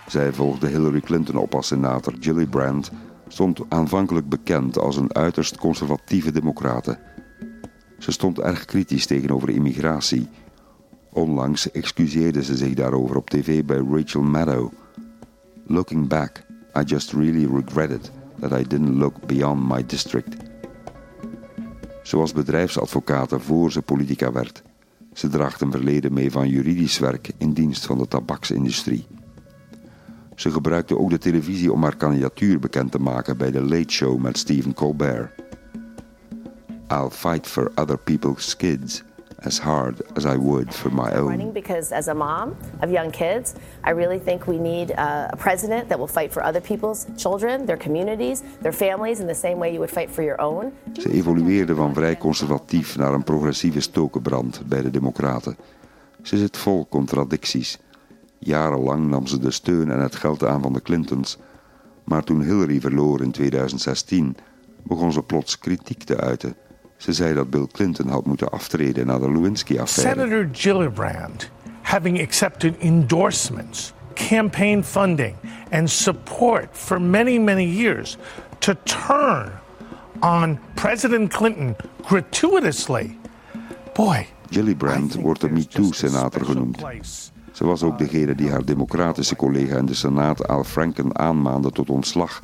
[0.07, 2.13] Zij volgde Hillary Clinton op als senator.
[2.19, 2.91] Gillibrand
[3.27, 6.99] stond aanvankelijk bekend als een uiterst conservatieve democrate.
[7.99, 10.29] Ze stond erg kritisch tegenover immigratie.
[11.13, 14.71] Onlangs excuseerde ze zich daarover op tv bij Rachel Maddow.
[15.65, 16.43] Looking back,
[16.77, 20.50] I just really regretted that I didn't look beyond my district.
[22.01, 24.63] Ze was bedrijfsadvocate voor ze politica werd.
[25.13, 29.07] Ze draagt een verleden mee van juridisch werk in dienst van de tabaksindustrie.
[30.35, 34.21] Ze gebruikte ook de televisie om haar kandidatuur bekend te maken bij de Late Show
[34.21, 35.31] met Stephen Colbert.
[36.87, 39.03] I'll fight for other people's kids
[39.43, 41.29] as hard as I would for my own.
[41.29, 45.35] Running because as a mom of young kids, I really think we need uh, a
[45.35, 49.57] president that will fight for other people's children, their communities, their families in the same
[49.57, 50.71] way you would fight for your own.
[50.93, 55.57] Ze evolueerde van vrij conservatief naar een progressieve stokenbrand bij de Democraten.
[56.21, 57.79] Ze zit vol contradicties.
[58.37, 61.37] Jarenlang nam ze de steun en het geld aan van de Clintons.
[62.03, 64.35] Maar toen Hillary verloor in 2016,
[64.83, 66.55] begon ze plots kritiek te uiten.
[67.01, 70.19] Ze zei dat Bill Clinton had moeten aftreden na de Lewinsky-affaire.
[70.19, 71.49] Senator Gillibrand,
[71.81, 75.35] having accepted endorsements, campaign funding,
[75.71, 78.17] and support for many, many years,
[78.59, 79.51] to turn
[80.19, 81.75] on President Clinton
[82.05, 83.17] gratuitously.
[83.93, 86.77] Boy, Gillibrand wordt de MeToo-senator genoemd.
[87.51, 91.89] Ze was ook degene die haar democratische collega in de Senaat Al Franken aanmaande tot
[91.89, 92.41] ontslag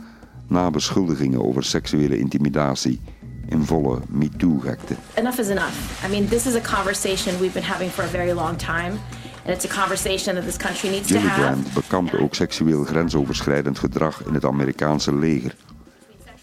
[0.47, 3.01] na beschuldigingen over seksuele intimidatie
[3.49, 4.95] in volle MeToo-gekte.
[5.15, 6.03] enough is enough.
[6.05, 8.99] I mean, this is a conversation we've been having for a very long time,
[9.45, 11.35] and it's a conversation that this country needs to have.
[11.35, 15.55] Gillibrand bekampte ook seksueel grensoverschrijdend gedrag in het Amerikaanse leger.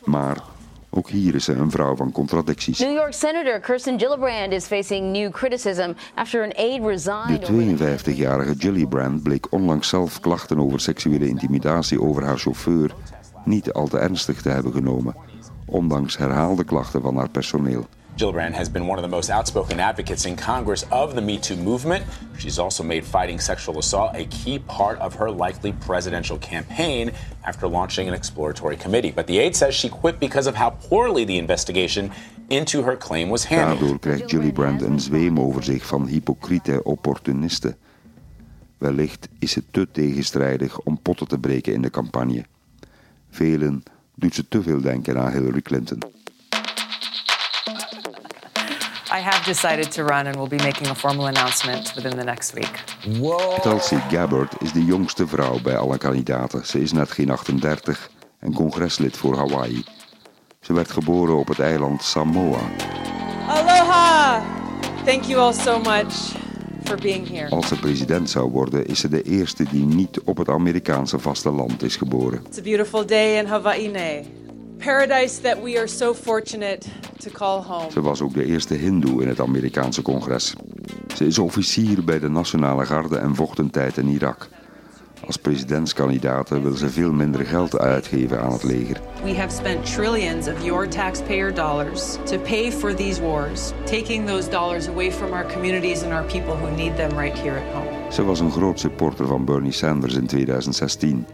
[0.04, 0.36] Maar
[0.90, 2.78] ook hier is ze een vrouw van contradicties.
[2.78, 7.50] New York Senator Kirsten Gillibrand is facing new criticism after an aide De resigned.
[7.50, 12.94] over 52-jarige Gillibrand bleek onlangs zelf klachten over seksuele intimidatie over haar chauffeur
[13.44, 15.14] niet al te ernstig te hebben genomen.
[15.74, 17.86] Ondanks herhaalde klachten van haar personeel.
[18.16, 21.56] Gillibrand has been one of the most outspoken advocates in Congress of the Me Too
[21.56, 22.04] movement.
[22.38, 27.10] She's also made fighting sexual assault a key part of her likely presidential campaign
[27.42, 29.12] after launching an exploratory committee.
[29.12, 32.10] But the aide says she quit because of how poorly the investigation
[32.48, 33.78] into her claim was handled.
[33.78, 37.76] Daardoor krijgt Gillibrand een zweem over zich van hypocriete opportunisten.
[38.78, 42.44] Wellicht is ze te tegenstrijdig om potten te breken in de campagne.
[43.30, 43.82] Velen
[44.14, 45.98] doet ze te veel denken aan Hillary Clinton.
[49.14, 52.52] I have decided to run and will be making a formal announcement within the next
[52.52, 52.84] week.
[53.62, 56.66] Tulsi Gabbard is de jongste vrouw bij alle kandidaten.
[56.66, 59.84] Ze is net geen 38 en congreslid voor Hawaii.
[60.60, 62.60] Ze werd geboren op het eiland Samoa.
[63.48, 64.42] Aloha!
[65.04, 66.42] Thank you all so much
[66.84, 67.50] for being here.
[67.50, 71.82] Als ze president zou worden, is ze de eerste die niet op het Amerikaanse vasteland
[71.82, 72.42] is geboren.
[72.46, 73.92] It's a beautiful day in Hawaii.
[74.78, 77.90] Paradise that we are so fortunate to call home.
[77.90, 80.54] Ze was ook de eerste hindoe in het Amerikaanse congres.
[81.16, 84.48] Ze is officier bij de Nationale Garde en vocht een tijd in Irak.
[85.26, 89.00] Als presidentskandidaat wil ze veel minder geld uitgeven aan het leger.
[89.22, 94.50] We have spent trillions of your taxpayer dollars to pay for these wars, taking those
[94.50, 98.12] dollars away from our communities and our people who need them right here at home.
[98.12, 101.26] Ze was een groot supporter van Bernie Sanders in 2016.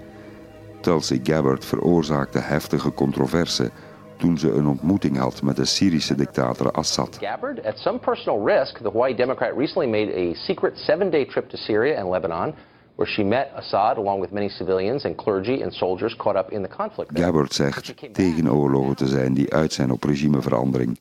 [0.81, 3.71] Tulsi Gabbard veroorzaakte heftige controverse
[4.17, 7.19] toen ze een ontmoeting had met de Syrische dictator Assad.
[7.21, 11.57] Gabbard, at some personal risk, the Hawaii Democrat recently made a secret seven-day trip to
[11.57, 12.55] Syria and Lebanon,
[12.97, 16.63] where she met Assad along with many civilians and clergy and soldiers caught up in
[16.63, 17.15] the conflict.
[17.15, 17.25] there.
[17.25, 20.99] Gabbard zegt tegen oorlogen te zijn die uit zijn op regimeverandering.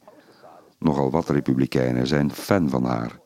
[0.78, 3.20] Nogal wat republikeinen zijn fan van haar.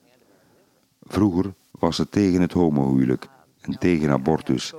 [1.02, 3.28] Vroeger was ze tegen het homohuwelijk
[3.62, 4.74] en tegen abortus.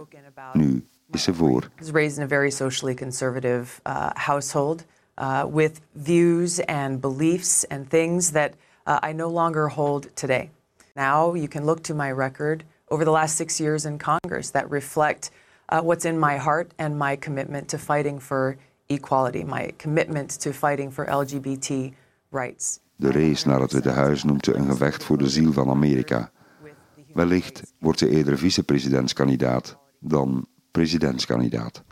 [0.53, 1.70] Nu is ze voor.
[1.78, 4.85] was raised in a very socially conservative uh, household
[5.18, 8.53] uh, with views and beliefs and things that
[8.87, 10.51] uh, I no longer hold today.
[10.95, 14.70] Now you can look to my record over the last six years in Congress that
[14.70, 15.30] reflect
[15.68, 18.57] uh, what's in my heart and my commitment to fighting for
[18.89, 21.93] equality, my commitment to fighting for LGBT
[22.30, 22.80] rights.
[22.97, 26.30] De race naar het Witte Huis noemt een gevecht voor de ziel van Amerika.
[27.12, 31.82] Wellicht wordt ze eerder vicepresidentskandidaat dan presidentskandidaat.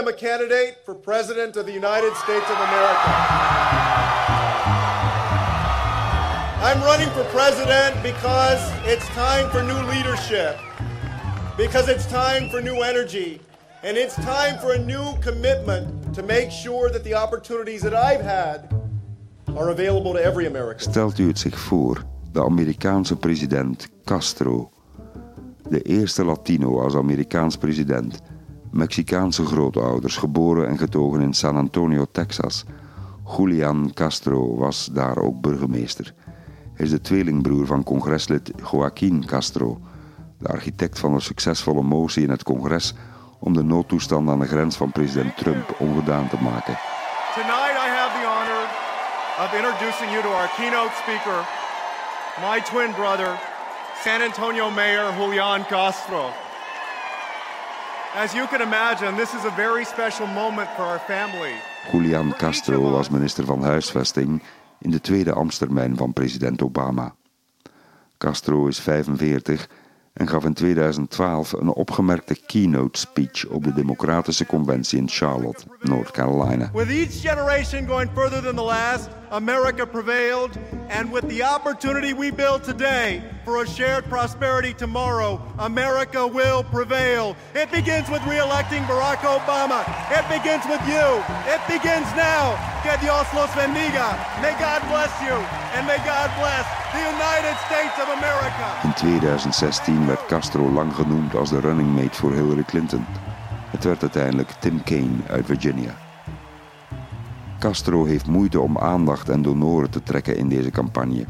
[0.00, 3.10] Am a candidate for President of the United States of America.
[6.68, 10.56] I'm running for president because it's time for new leadership,
[11.58, 13.42] because it's time for new energy,
[13.82, 18.22] and it's time for a new commitment to make sure that the opportunities that I've
[18.22, 18.72] had
[19.54, 20.90] are available to every American.
[20.90, 24.70] Stelt u het zich voor, de Amerikaanse president Castro.
[25.68, 28.20] De eerste Latino als Amerikaans president.
[28.70, 32.64] Mexicaanse grootouders, geboren en getogen in San Antonio, Texas.
[33.36, 36.14] Julian Castro was daar ook burgemeester.
[36.74, 39.80] Hij is de tweelingbroer van congreslid Joaquín Castro,
[40.38, 42.94] de architect van de succesvolle motie in het congres
[43.38, 46.78] om de noodtoestand aan de grens van president Trump ongedaan te maken.
[47.34, 48.62] Tonight, I have the honor
[49.42, 51.38] of introducing you to our keynote speaker,
[52.40, 53.38] my twin brother,
[54.04, 56.49] San Antonio Mayor Julian Castro.
[58.14, 61.52] As you can imagine, this is a very special moment for our family.
[61.90, 64.42] Julian Castro was minister van Huisvesting
[64.78, 67.14] in de tweede ambtstermijn van president Obama.
[68.18, 69.68] Castro is 45
[70.12, 76.10] en gaf in 2012 een opgemerkte keynote speech op de Democratische Conventie in Charlotte, North
[76.10, 76.70] Carolina.
[76.72, 80.58] With each generation going further than the last, America prevailed,
[80.88, 87.36] and with the opportunity we build today for a shared prosperity tomorrow, America will prevail.
[87.54, 89.86] It begins with re-electing Barack Obama.
[90.10, 91.22] It begins with you.
[91.46, 92.58] It begins now.
[92.82, 94.18] Que Dios los bendiga.
[94.42, 95.36] May God bless you,
[95.74, 98.66] and may God bless the United States of America.
[98.82, 103.06] In 2016 werd Castro lang genoemd als de running mate voor Hillary Clinton.
[103.70, 106.09] Het werd uiteindelijk Tim Kaine uit Virginia.
[107.60, 111.24] Castro heeft moeite om aandacht en donoren te trekken in deze campagne.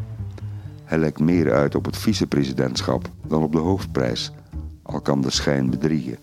[0.84, 4.32] Hij lijkt meer uit op het vicepresidentschap dan op de hoofdprijs,
[4.82, 6.18] al kan de schijn bedriegen.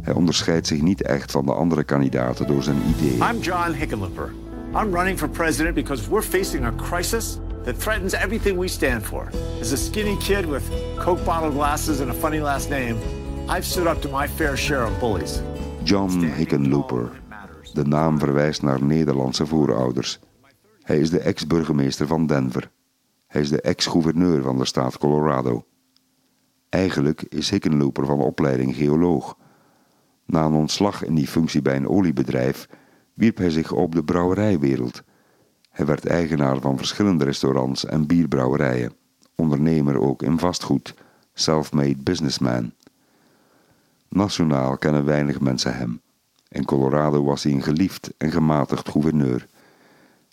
[0.00, 3.34] Hij onderscheidt zich niet echt van de andere kandidaten door zijn ideeën.
[3.34, 4.32] I'm John Hickenlooper.
[4.74, 9.28] I'm running for president because we're facing a crisis that threatens everything we stand for.
[9.60, 10.62] As a skinny kid with
[10.98, 12.96] Coke bottle glasses and a funny last name,
[13.48, 15.42] I've stood up to my fair share of bullies.
[15.84, 17.19] John Hickenlooper.
[17.72, 20.18] De naam verwijst naar Nederlandse voorouders.
[20.82, 22.70] Hij is de ex-burgemeester van Denver.
[23.26, 25.64] Hij is de ex-gouverneur van de staat Colorado.
[26.68, 29.36] Eigenlijk is Hickenlooper van opleiding geoloog.
[30.26, 32.68] Na een ontslag in die functie bij een oliebedrijf
[33.14, 35.02] wierp hij zich op de brouwerijwereld.
[35.70, 38.92] Hij werd eigenaar van verschillende restaurants en bierbrouwerijen,
[39.34, 40.94] ondernemer ook in vastgoed,
[41.32, 42.72] self-made businessman.
[44.08, 46.00] Nationaal kennen weinig mensen hem.
[46.52, 49.46] In Colorado was hij een geliefd en gematigd gouverneur.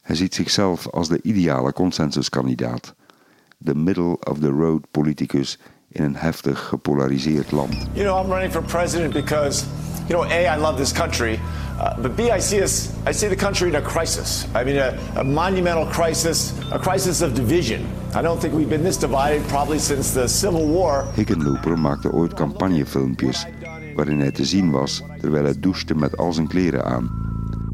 [0.02, 2.94] Hij ziet zichzelf als de ideale consensuskandidaat,
[3.58, 7.74] de middle-of-the-road politicus in een heftig gepolariseerd land.
[7.94, 9.66] You know, I'm running for president because,
[10.08, 11.40] you know, A, I love this country.
[11.80, 14.46] Uh, but B, I see, us, I see the country in a crisis.
[14.56, 17.86] I mean, a, a monumental crisis, a crisis of division.
[18.16, 21.06] I don't think we've been this divided probably since the Civil War.
[21.14, 23.46] Hickenlooper maakte ooit campagnefilmpjes
[23.98, 27.10] waarin hij te zien was terwijl hij douchte met al zijn kleren aan.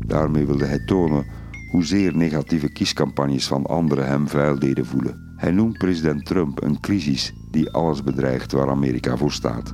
[0.05, 1.25] Daarmee wilde hij tonen
[1.71, 5.33] hoezeer negatieve kiescampagnes van anderen hem vuil deden voelen.
[5.35, 9.73] Hij noemt president Trump een crisis die alles bedreigt waar Amerika voor staat.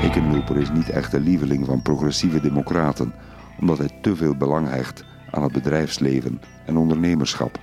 [0.00, 3.12] Hickenlooper is niet echt de lieveling van progressieve democraten,
[3.60, 7.58] omdat hij te veel belang hecht aan het bedrijfsleven en ondernemerschap.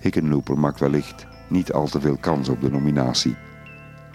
[0.00, 3.36] Hickenlooper maakt wellicht niet al te veel kans op de nominatie.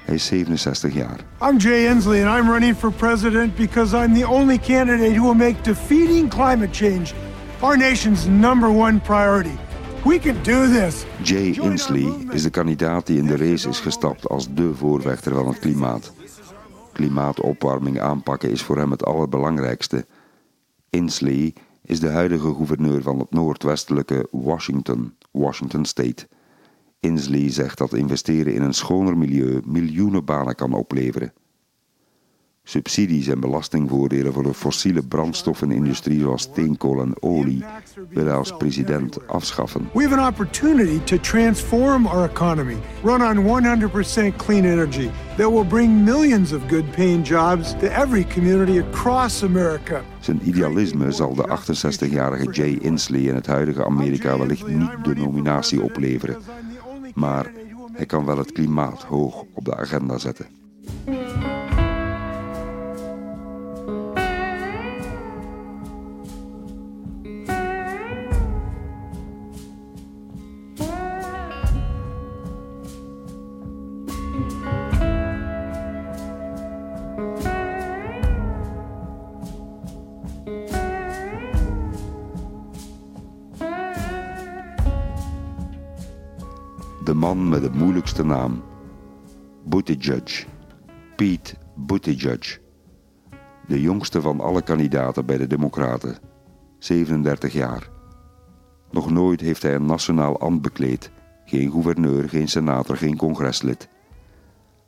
[0.03, 1.19] Hij is 67 jaar.
[1.41, 5.47] I'm Jay Inslee and I'm running for president because I'm the only candidate who will
[5.47, 7.13] make defeating climate change
[7.61, 9.57] our nation's number one priority.
[10.05, 11.05] We can do this.
[11.23, 15.47] Jay Inslee is de kandidaat die in de race is gestapt als de voorvechter van
[15.47, 16.13] het klimaat.
[16.93, 20.05] Klimaatopwarming aanpakken is voor hem het allerbelangrijkste.
[20.89, 26.27] Inslee is de huidige gouverneur van het noordwestelijke Washington, Washington State.
[26.99, 31.33] Inslee zegt dat investeren in een schoner milieu miljoenen banen kan opleveren.
[32.69, 37.63] Subsidies en belastingvoordelen voor de fossiele brandstoffenindustrie zoals steenkool en olie
[38.09, 39.89] wil hij als president afschaffen.
[39.93, 43.63] We have an opportunity to transform our economy, run on
[44.31, 49.43] 100% clean energy that will bring millions of good paying jobs to every community across
[49.43, 50.01] America.
[50.19, 55.81] Zijn idealisme zal de 68-jarige Jay Inslee in het huidige Amerika wellicht niet de nominatie
[55.81, 56.37] opleveren.
[57.17, 57.51] Maar
[57.91, 60.45] hij kan wel het klimaat hoog op de agenda zetten.
[87.61, 88.63] De moeilijkste naam.
[89.65, 90.45] Buttigieg.
[91.15, 92.59] Pete Buttigieg.
[93.67, 96.17] De jongste van alle kandidaten bij de Democraten.
[96.77, 97.89] 37 jaar.
[98.91, 101.11] Nog nooit heeft hij een nationaal ambt bekleed.
[101.45, 103.87] Geen gouverneur, geen senator, geen congreslid.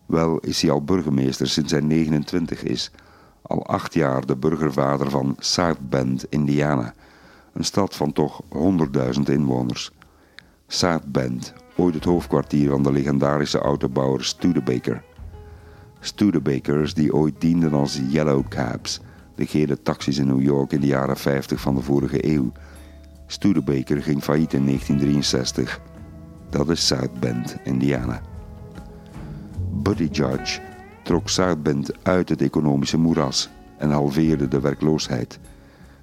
[0.05, 2.91] Wel is hij al burgemeester sinds hij 29 is.
[3.41, 6.93] Al acht jaar de burgervader van South Bend, Indiana.
[7.53, 8.41] Een stad van toch
[9.15, 9.91] 100.000 inwoners.
[10.67, 15.03] South Bend, ooit het hoofdkwartier van de legendarische autobouwer Studebaker.
[15.99, 19.01] Studebakers die ooit dienden als Yellow Cabs,
[19.36, 22.51] de gele taxis in New York in de jaren 50 van de vorige eeuw.
[23.27, 25.82] Studebaker ging failliet in 1963.
[26.49, 28.21] Dat is South Bend, Indiana.
[29.71, 30.59] Buttigieg
[31.03, 35.39] trok South Bend uit het economische moeras en halveerde de werkloosheid.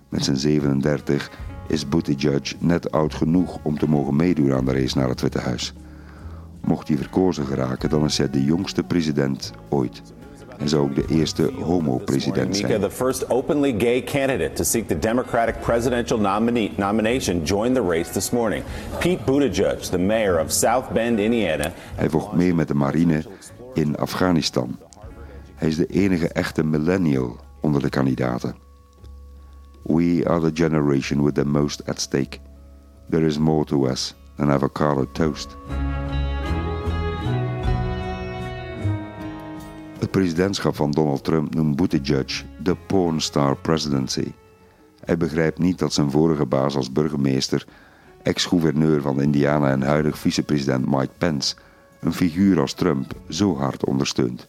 [0.08, 1.30] Met zijn 37
[1.68, 5.40] is Buttigieg net oud genoeg om te mogen meedoen aan de race naar het Witte
[5.40, 5.72] Huis.
[6.60, 10.02] Mocht hij verkozen geraken, dan is hij de jongste president ooit.
[10.58, 12.80] En zou ook de eerste homo-president zijn.
[12.80, 16.18] The first openly gay candidate to seek the Democratic presidential
[16.76, 18.64] nomination, joined the race this morning.
[18.98, 21.72] Pete Buttigieg, the mayor of South Bend, Indiana.
[21.94, 23.24] Hij vocht mee met de marine
[23.74, 24.78] in Afghanistan.
[25.54, 28.65] Hij is de enige echte millennial onder de kandidaten.
[29.88, 32.40] We are the generation with the most at stake.
[33.08, 35.56] There is more to us than avocado toast.
[39.98, 44.32] Het presidentschap van Donald Trump noemt Buttigieg de pornstar presidency.
[45.04, 47.66] Hij begrijpt niet dat zijn vorige baas als burgemeester,
[48.22, 51.56] ex-gouverneur van Indiana en huidig vicepresident Mike Pence,
[52.00, 54.48] een figuur als Trump zo hard ondersteunt.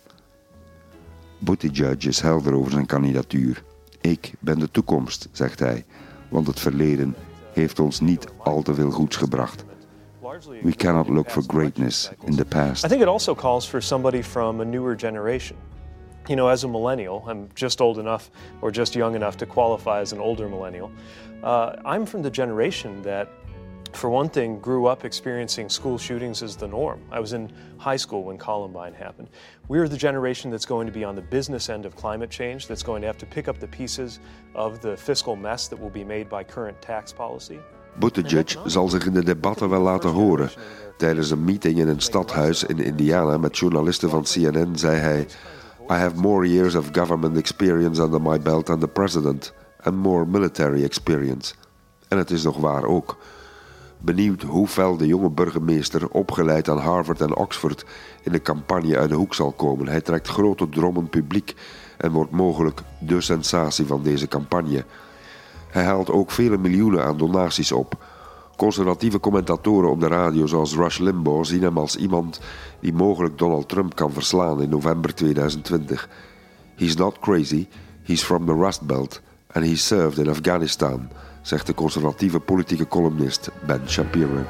[1.39, 3.63] Buttigieg is helder over zijn kandidatuur.
[4.07, 5.85] Ik ben de toekomst, zegt hij,
[6.29, 7.15] want het verleden
[7.53, 9.65] heeft ons niet al te veel goeds gebracht.
[10.61, 12.85] We cannot look for greatness in the past.
[12.85, 15.57] I think it also calls for somebody from a newer generation.
[16.25, 18.29] You know, as a millennial, I'm just old enough
[18.61, 20.89] or just young enough to qualify as an older millennial.
[21.43, 23.27] Uh, I'm from the generation that
[23.93, 26.99] for one thing, grew up experiencing school shootings as the norm.
[27.11, 29.29] I was in high school when Columbine happened.
[29.67, 32.83] We're the generation that's going to be on the business end of climate change, that's
[32.83, 34.19] going to have to pick up the pieces
[34.55, 37.59] of the fiscal mess that will be made by current tax policy.
[37.99, 40.49] Buttigieg zal zich in de debatten wel laten horen.
[40.97, 45.27] Tijdens een meeting in een stadhuis in Indiana met journalisten van CNN zei hij:
[45.89, 50.25] I have more years of government experience under my belt than the president, and more
[50.25, 51.53] military experience.
[52.07, 53.17] En het is nog waar ook.
[53.99, 57.85] Benieuwd hoe fel de jonge burgemeester, opgeleid aan Harvard en Oxford,
[58.23, 59.87] in de campagne uit de hoek zal komen.
[59.87, 61.55] Hij trekt grote drommen publiek
[61.97, 64.85] en wordt mogelijk de sensatie van deze campagne.
[65.69, 68.05] Hij haalt ook vele miljoenen aan donaties op.
[68.55, 72.39] Conservatieve commentatoren op de radio zoals Rush Limbaugh zien hem als iemand
[72.79, 76.09] die mogelijk Donald Trump kan verslaan in november 2020.
[76.75, 77.67] He's not crazy,
[78.03, 81.09] he's from the Rust Belt and he served in Afghanistan
[81.47, 84.45] zegt de conservatieve politieke columnist Ben Shapiro.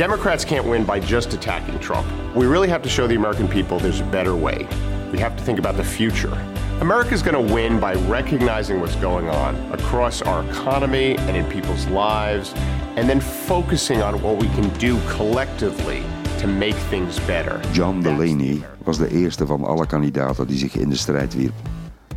[0.00, 2.08] Democrats can't win by just attacking Trump.
[2.34, 4.66] We really have to show the American people there's a better way.
[5.12, 6.32] We have to think about the future.
[6.80, 11.86] America's going to win by recognizing what's going on across our economy and in people's
[11.88, 12.54] lives,
[12.96, 16.02] and then focusing on what we can do collectively
[16.38, 17.60] to make things better.
[17.72, 21.54] John Delaney was de eerste van alle kandidaten die zich in de strijd wierp.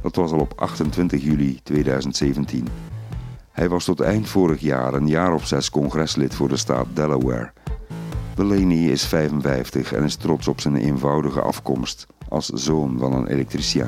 [0.01, 2.67] Dat was al op 28 juli 2017.
[3.51, 7.51] Hij was tot eind vorig jaar een jaar of zes congreslid voor de staat Delaware.
[8.35, 13.87] Delaney is 55 en is trots op zijn eenvoudige afkomst als zoon van een elektricien.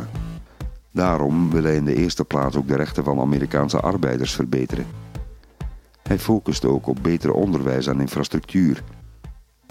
[0.92, 4.86] Daarom wil hij in de eerste plaats ook de rechten van Amerikaanse arbeiders verbeteren.
[6.04, 8.84] Hij focust ook op beter onderwijs en infrastructuur.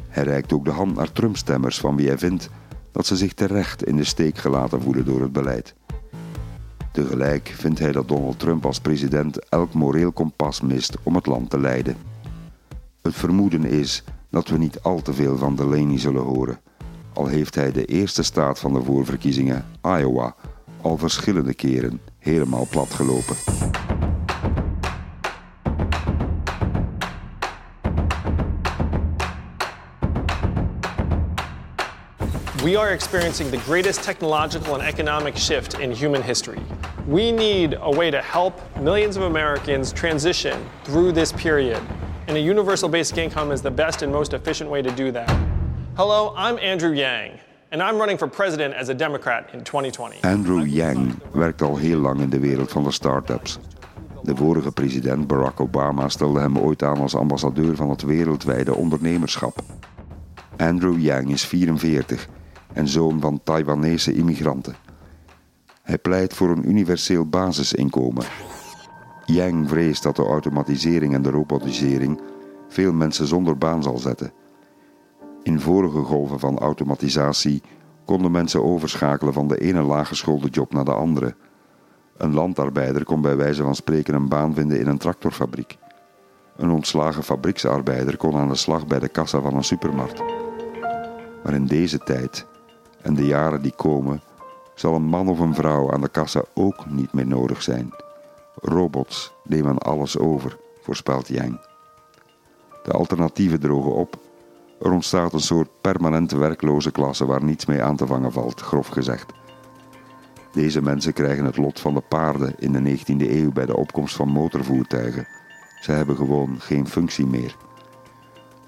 [0.09, 2.51] Hij reikt ook de hand naar Trump-stemmers van wie hij vindt
[2.93, 5.75] dat ze zich terecht in de steek gelaten voelen door het beleid.
[6.93, 11.51] Tegelijk vindt hij dat Donald Trump als president elk moreel kompas mist om het land
[11.51, 11.97] te leiden.
[13.03, 14.05] Het vermoeden is
[14.35, 16.61] dat we niet al te veel van Delaney zullen horen,
[17.13, 20.35] al heeft hij de eerste staat van de voorverkiezingen, Iowa,
[20.81, 23.37] al verschillende keren helemaal platgelopen.
[32.63, 36.63] We are experiencing the greatest technological and economic shift in human history.
[37.07, 41.81] We need a way to help millions of Americans transition through this period
[42.27, 45.29] and a universal basic income is the best and most efficient way to do that.
[45.97, 47.39] Hello, I'm Andrew Yang,
[47.71, 50.23] and I'm running for president as a Democrat in 2020.
[50.23, 53.59] Andrew Yang werkt al heel lang in de wereld van de start-ups.
[54.23, 59.59] De vorige president Barack Obama stelde hem ooit aan als ambassadeur van het wereldwijde ondernemerschap.
[60.57, 62.29] Andrew Yang is 44
[62.73, 64.77] en zoon van Taiwanese immigranten.
[65.83, 68.25] Hij pleit voor een universeel basisinkomen
[69.27, 72.21] Yang vreest dat de automatisering en de robotisering
[72.69, 74.33] veel mensen zonder baan zal zetten.
[75.43, 77.63] In vorige golven van automatisatie
[78.05, 81.35] konden mensen overschakelen van de ene laaggeschoolde job naar de andere.
[82.17, 85.79] Een landarbeider kon bij wijze van spreken een baan vinden in een tractorfabriek.
[86.57, 90.23] Een ontslagen fabrieksarbeider kon aan de slag bij de kassa van een supermarkt.
[91.45, 92.47] Maar in deze tijd
[93.03, 94.21] en de jaren die komen,
[94.75, 97.93] zal een man of een vrouw aan de kassa ook niet meer nodig zijn.
[98.55, 101.61] Robots nemen alles over, voorspelt Yang.
[102.83, 104.19] De alternatieven drogen op.
[104.81, 108.87] Er ontstaat een soort permanente werkloze klasse waar niets mee aan te vangen valt, grof
[108.87, 109.33] gezegd.
[110.53, 114.17] Deze mensen krijgen het lot van de paarden in de 19e eeuw bij de opkomst
[114.17, 115.27] van motorvoertuigen.
[115.81, 117.57] Ze hebben gewoon geen functie meer.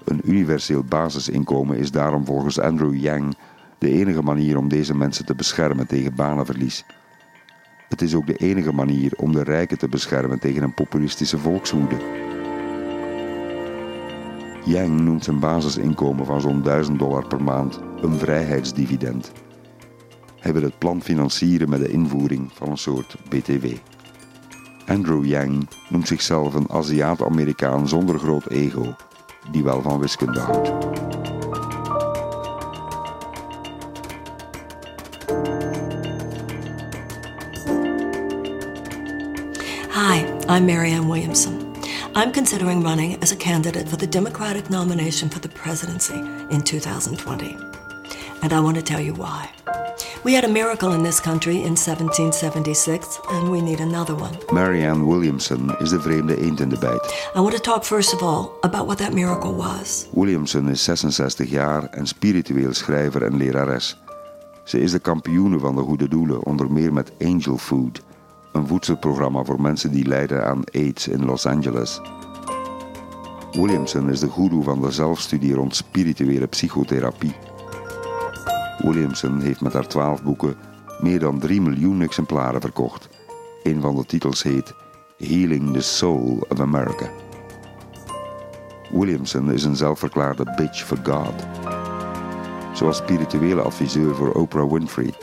[0.03, 3.37] Een universeel basisinkomen is daarom volgens Andrew Yang
[3.77, 6.85] de enige manier om deze mensen te beschermen tegen banenverlies.
[7.87, 11.95] Het is ook de enige manier om de rijken te beschermen tegen een populistische volkswoede.
[14.65, 19.31] Yang noemt zijn basisinkomen van zo'n 1000 dollar per maand een vrijheidsdividend.
[20.39, 23.65] Hij wil het plan financieren met de invoering van een soort BTW.
[24.87, 28.95] Andrew Yang noemt zichzelf een Aziat-Amerikaan zonder groot ego,
[29.51, 31.36] die wel van wiskunde houdt.
[40.49, 41.75] I'm Marianne Williamson.
[42.15, 46.13] I'm considering running as a candidate for the Democratic nomination for the presidency
[46.49, 47.57] in 2020.
[48.41, 49.49] And I want to tell you why.
[50.23, 54.37] We had a miracle in this country in 1776, and we need another one.
[54.53, 57.31] Marianne Williamson is de vreemde eend in de bijt.
[57.35, 60.07] I want to talk first of all about what that miracle was.
[60.13, 63.97] Williamson is 66 jaar en spiritueel schrijver en lerares.
[64.63, 68.01] Ze is de kampioene van de goede doelen, onder meer met Angel Food,
[68.57, 72.01] een voedselprogramma voor mensen die lijden aan AIDS in Los Angeles.
[73.51, 77.35] Williamson is de goeroe van de zelfstudie rond spirituele psychotherapie.
[78.77, 80.55] Williamson heeft met haar twaalf boeken
[81.01, 83.09] meer dan 3 miljoen exemplaren verkocht.
[83.63, 84.73] Een van de titels heet
[85.17, 87.09] Healing the Soul of America.
[88.91, 91.45] Williamson is een zelfverklaarde bitch for God.
[92.73, 95.13] Ze was spirituele adviseur voor Oprah Winfrey.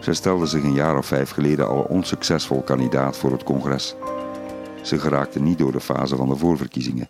[0.00, 3.94] Zij stelde zich een jaar of vijf geleden al onsuccesvol kandidaat voor het congres.
[4.82, 7.08] Ze geraakte niet door de fase van de voorverkiezingen.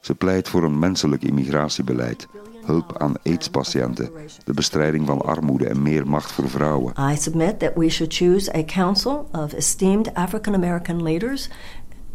[0.00, 2.26] Ze pleit voor een menselijk immigratiebeleid,
[2.64, 4.10] hulp aan AIDS-patiënten,
[4.44, 6.94] de bestrijding van armoede en meer macht voor vrouwen.
[7.12, 11.48] I submit that we should choose a council of esteemed African American leaders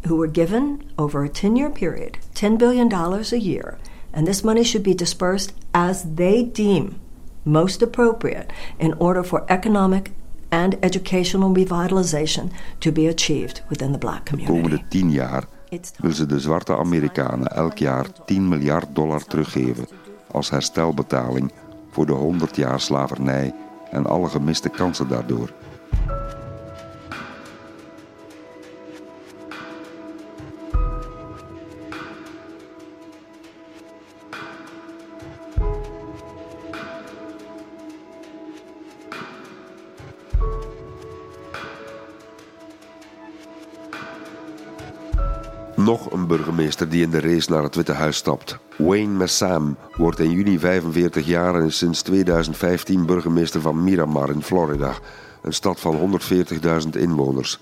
[0.01, 3.77] who were given over a 10 year period $10 billion a year.
[4.11, 6.95] And this money should be dispersed as they deem
[7.45, 8.45] most appropriate
[8.77, 10.11] in order for economic
[10.49, 14.53] and educational revitalization to be achieved within the black De community.
[14.53, 15.43] komende tien jaar
[15.97, 19.87] wil ze de zwarte Amerikanen elk jaar 10 miljard dollar teruggeven
[20.31, 21.51] als herstelbetaling
[21.91, 23.53] voor de 100 jaar slavernij
[23.91, 25.53] en alle gemiste kansen daardoor.
[45.85, 48.57] Nog een burgemeester die in de race naar het Witte Huis stapt.
[48.77, 54.41] Wayne Messam wordt in juni 45 jaar en is sinds 2015 burgemeester van Miramar in
[54.41, 54.93] Florida,
[55.41, 56.19] een stad van
[56.83, 57.59] 140.000 inwoners.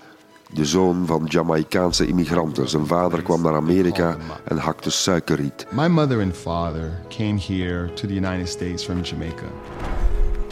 [0.52, 2.68] De zoon van Jamaicaanse immigranten.
[2.68, 5.66] Zijn vader kwam naar Amerika en hakte suikerriet.
[5.70, 9.46] My mother and father came here to the United States from Jamaica.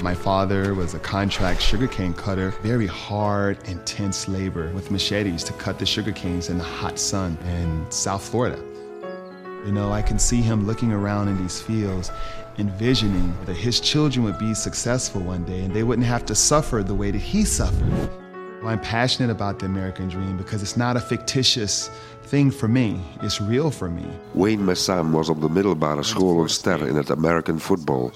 [0.02, 5.78] My father was a contract sugarcane cutter, very hard, intense labor with machetes to cut
[5.78, 8.60] the sugar canes in the hot sun in South Florida.
[9.64, 12.10] You know, I can see him looking around in these fields,
[12.58, 16.82] envisioning that his children would be successful one day and they wouldn't have to suffer
[16.82, 18.10] the way that he suffered.
[18.64, 21.90] I'm passionate about the American dream because it's not a fictitious
[22.24, 24.06] thing for me, it's real for me.
[24.34, 28.10] Wayne Messam was op de middelbare school een ster in het American football.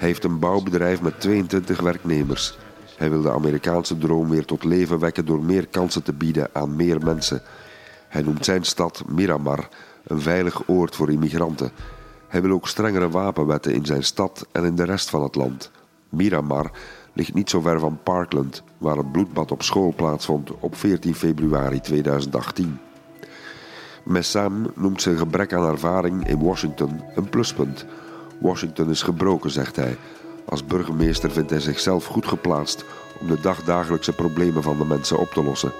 [0.00, 2.58] Heeft een bouwbedrijf met 22 werknemers.
[2.96, 6.76] Hij wil de Amerikaanse droom weer tot leven wekken door meer kansen te bieden aan
[6.76, 7.42] meer mensen.
[8.08, 9.68] Hij noemt zijn stad Miramar
[10.04, 11.70] een veilig oord voor immigranten.
[12.28, 15.70] Hij wil ook strengere wapenwetten in zijn stad en in de rest van het land.
[16.08, 16.70] Miramar
[17.12, 21.80] ligt niet zo ver van Parkland, waar het bloedbad op school plaatsvond op 14 februari
[21.80, 22.78] 2018.
[24.02, 27.86] Messam noemt zijn gebrek aan ervaring in Washington een pluspunt.
[28.40, 29.96] Washington is gebroken, zegt hij.
[30.44, 32.84] Als burgemeester vindt hij zichzelf goed geplaatst
[33.20, 35.72] om de dagdagelijkse problemen van de mensen op te lossen.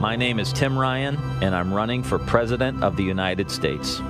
[0.00, 4.00] My name is Tim Ryan, and I'm running for President of the United States.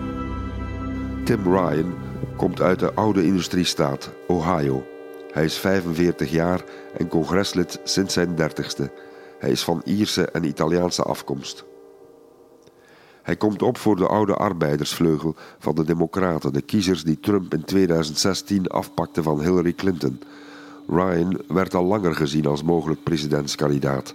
[1.24, 1.94] Tim Ryan
[2.36, 4.86] komt uit de oude industriestaat Ohio.
[5.32, 6.61] Hij is 45 jaar
[6.96, 9.09] en congreslid sinds zijn 30ste.
[9.41, 11.64] Hij is van Ierse en Italiaanse afkomst.
[13.22, 17.64] Hij komt op voor de oude arbeidersvleugel van de Democraten, de kiezers die Trump in
[17.64, 20.20] 2016 afpakte van Hillary Clinton.
[20.88, 24.14] Ryan werd al langer gezien als mogelijk presidentskandidaat.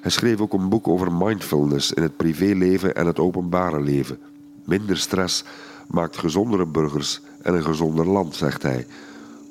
[0.00, 4.18] Hij schreef ook een boek over mindfulness in het privéleven en het openbare leven.
[4.64, 5.44] Minder stress
[5.88, 8.86] maakt gezondere burgers en een gezonder land, zegt hij.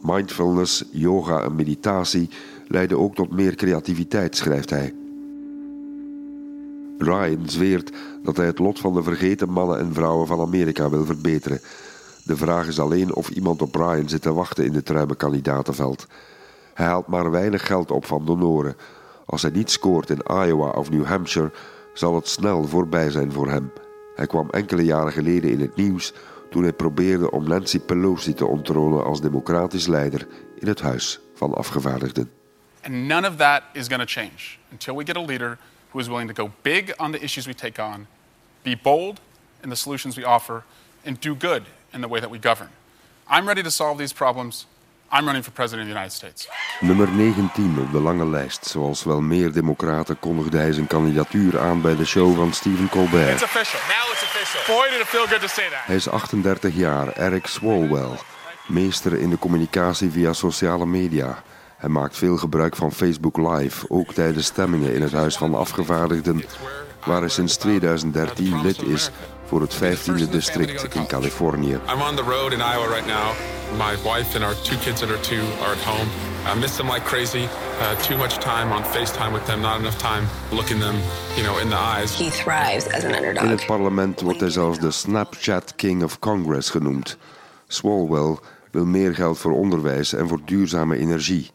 [0.01, 2.29] Mindfulness, yoga en meditatie
[2.67, 4.98] leiden ook tot meer creativiteit, schrijft hij.
[7.01, 7.91] Ryan zweert
[8.23, 11.61] dat hij het lot van de vergeten mannen en vrouwen van Amerika wil verbeteren.
[12.23, 16.07] De vraag is alleen of iemand op Ryan zit te wachten in het ruime kandidatenveld.
[16.73, 18.75] Hij haalt maar weinig geld op van donoren.
[19.25, 21.51] Als hij niet scoort in Iowa of New Hampshire,
[21.93, 23.71] zal het snel voorbij zijn voor hem.
[24.15, 26.13] Hij kwam enkele jaren geleden in het nieuws
[26.49, 31.53] toen hij probeerde om Nancy Pelosi te onttronen als democratisch leider in het Huis van
[31.53, 32.31] Afgevaardigden.
[32.83, 35.57] And none of that is going to change until we get a leader
[35.91, 38.07] who is willing to go big on the issues we take on,
[38.63, 39.19] be bold
[39.63, 40.63] in the solutions we offer,
[41.05, 41.63] and do good
[41.93, 42.69] in the way that we govern.
[43.29, 44.65] I'm ready to solve these problems.
[45.11, 46.47] I'm running for president of the United States.
[46.79, 48.65] Nummer 19 op de lange lijst.
[48.65, 53.29] Zoals wel meer democraten kondigde hij zijn kandidatuur aan bij de show van Stephen Colbert.
[53.29, 53.79] It's official.
[53.79, 54.75] Now it's official.
[54.75, 55.85] Boy, did it feel good to say that.
[55.85, 58.19] Hij is 38 jaar, Eric Swalwell.
[58.67, 61.43] Meester in de communicatie via sociale media.
[61.79, 66.43] Hij maakt veel gebruik van Facebook Live, ook tijdens stemmingen in het Huis van Afgevaardigden,
[67.05, 69.11] waar hij sinds 2013 lid is
[69.45, 71.71] voor het 15e district in Californië.
[71.71, 73.33] I'm on the road in Iowa right now.
[73.77, 76.07] My wife and our two kids and our two are at home.
[76.53, 77.43] I miss them like crazy.
[77.43, 80.95] Uh, too much time on FaceTime with them, not enough time looking them,
[81.35, 82.17] you know, in the eyes.
[82.17, 83.43] He thrives as an underdog.
[83.43, 87.17] In het parlement wordt hij zelfs de Snapchat King of Congress genoemd.
[87.67, 88.37] Swalwell
[88.71, 91.51] wil meer geld voor onderwijs en voor duurzame energie.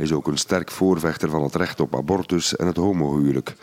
[0.00, 3.54] Hij is ook een sterk voorvechter van het recht op abortus en het homohuwelijk.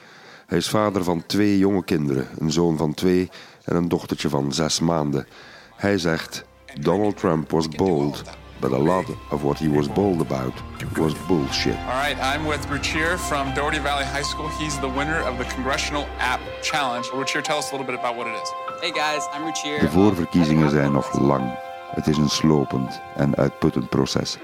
[0.48, 3.30] Hij is vader van twee jonge kinderen, een zoon van twee
[3.64, 5.28] en een dochtertje van zes maanden.
[5.76, 6.46] Hij zegt:
[6.80, 8.24] Donald Trump was bold,
[8.60, 10.54] but a lot of what he was bold about
[10.96, 11.76] was bullshit.
[11.76, 14.50] All right, I'm with Ruchir from Doherty Valley High School.
[14.50, 17.08] He's the winner of the Congressional App Challenge.
[17.14, 18.50] Ruchir, tell us a little bit about what it is.
[18.82, 19.80] Hey guys, I'm Ruchir.
[19.80, 21.60] De voorverkiezingen zijn nog lang.
[21.96, 24.38] Het is een slopend en uitputtend proces.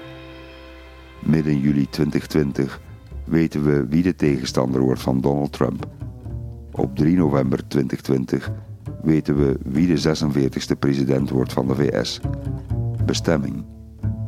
[1.24, 2.80] Midden juli 2020
[3.24, 5.86] weten we wie de tegenstander wordt van Donald Trump.
[6.72, 8.50] Op 3 november 2020
[9.02, 12.20] weten we wie de 46e president wordt van de VS.
[13.04, 13.64] Bestemming: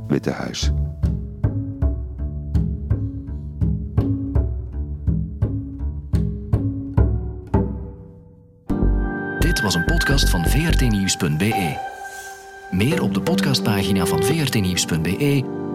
[0.09, 0.73] Witte Huis.
[9.39, 11.77] Dit was een podcast van vrtnieuws.be.
[12.71, 15.66] Meer op de podcastpagina van vrtnieuws.be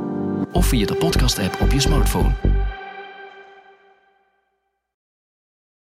[0.52, 2.51] of via de podcast-app op je smartphone.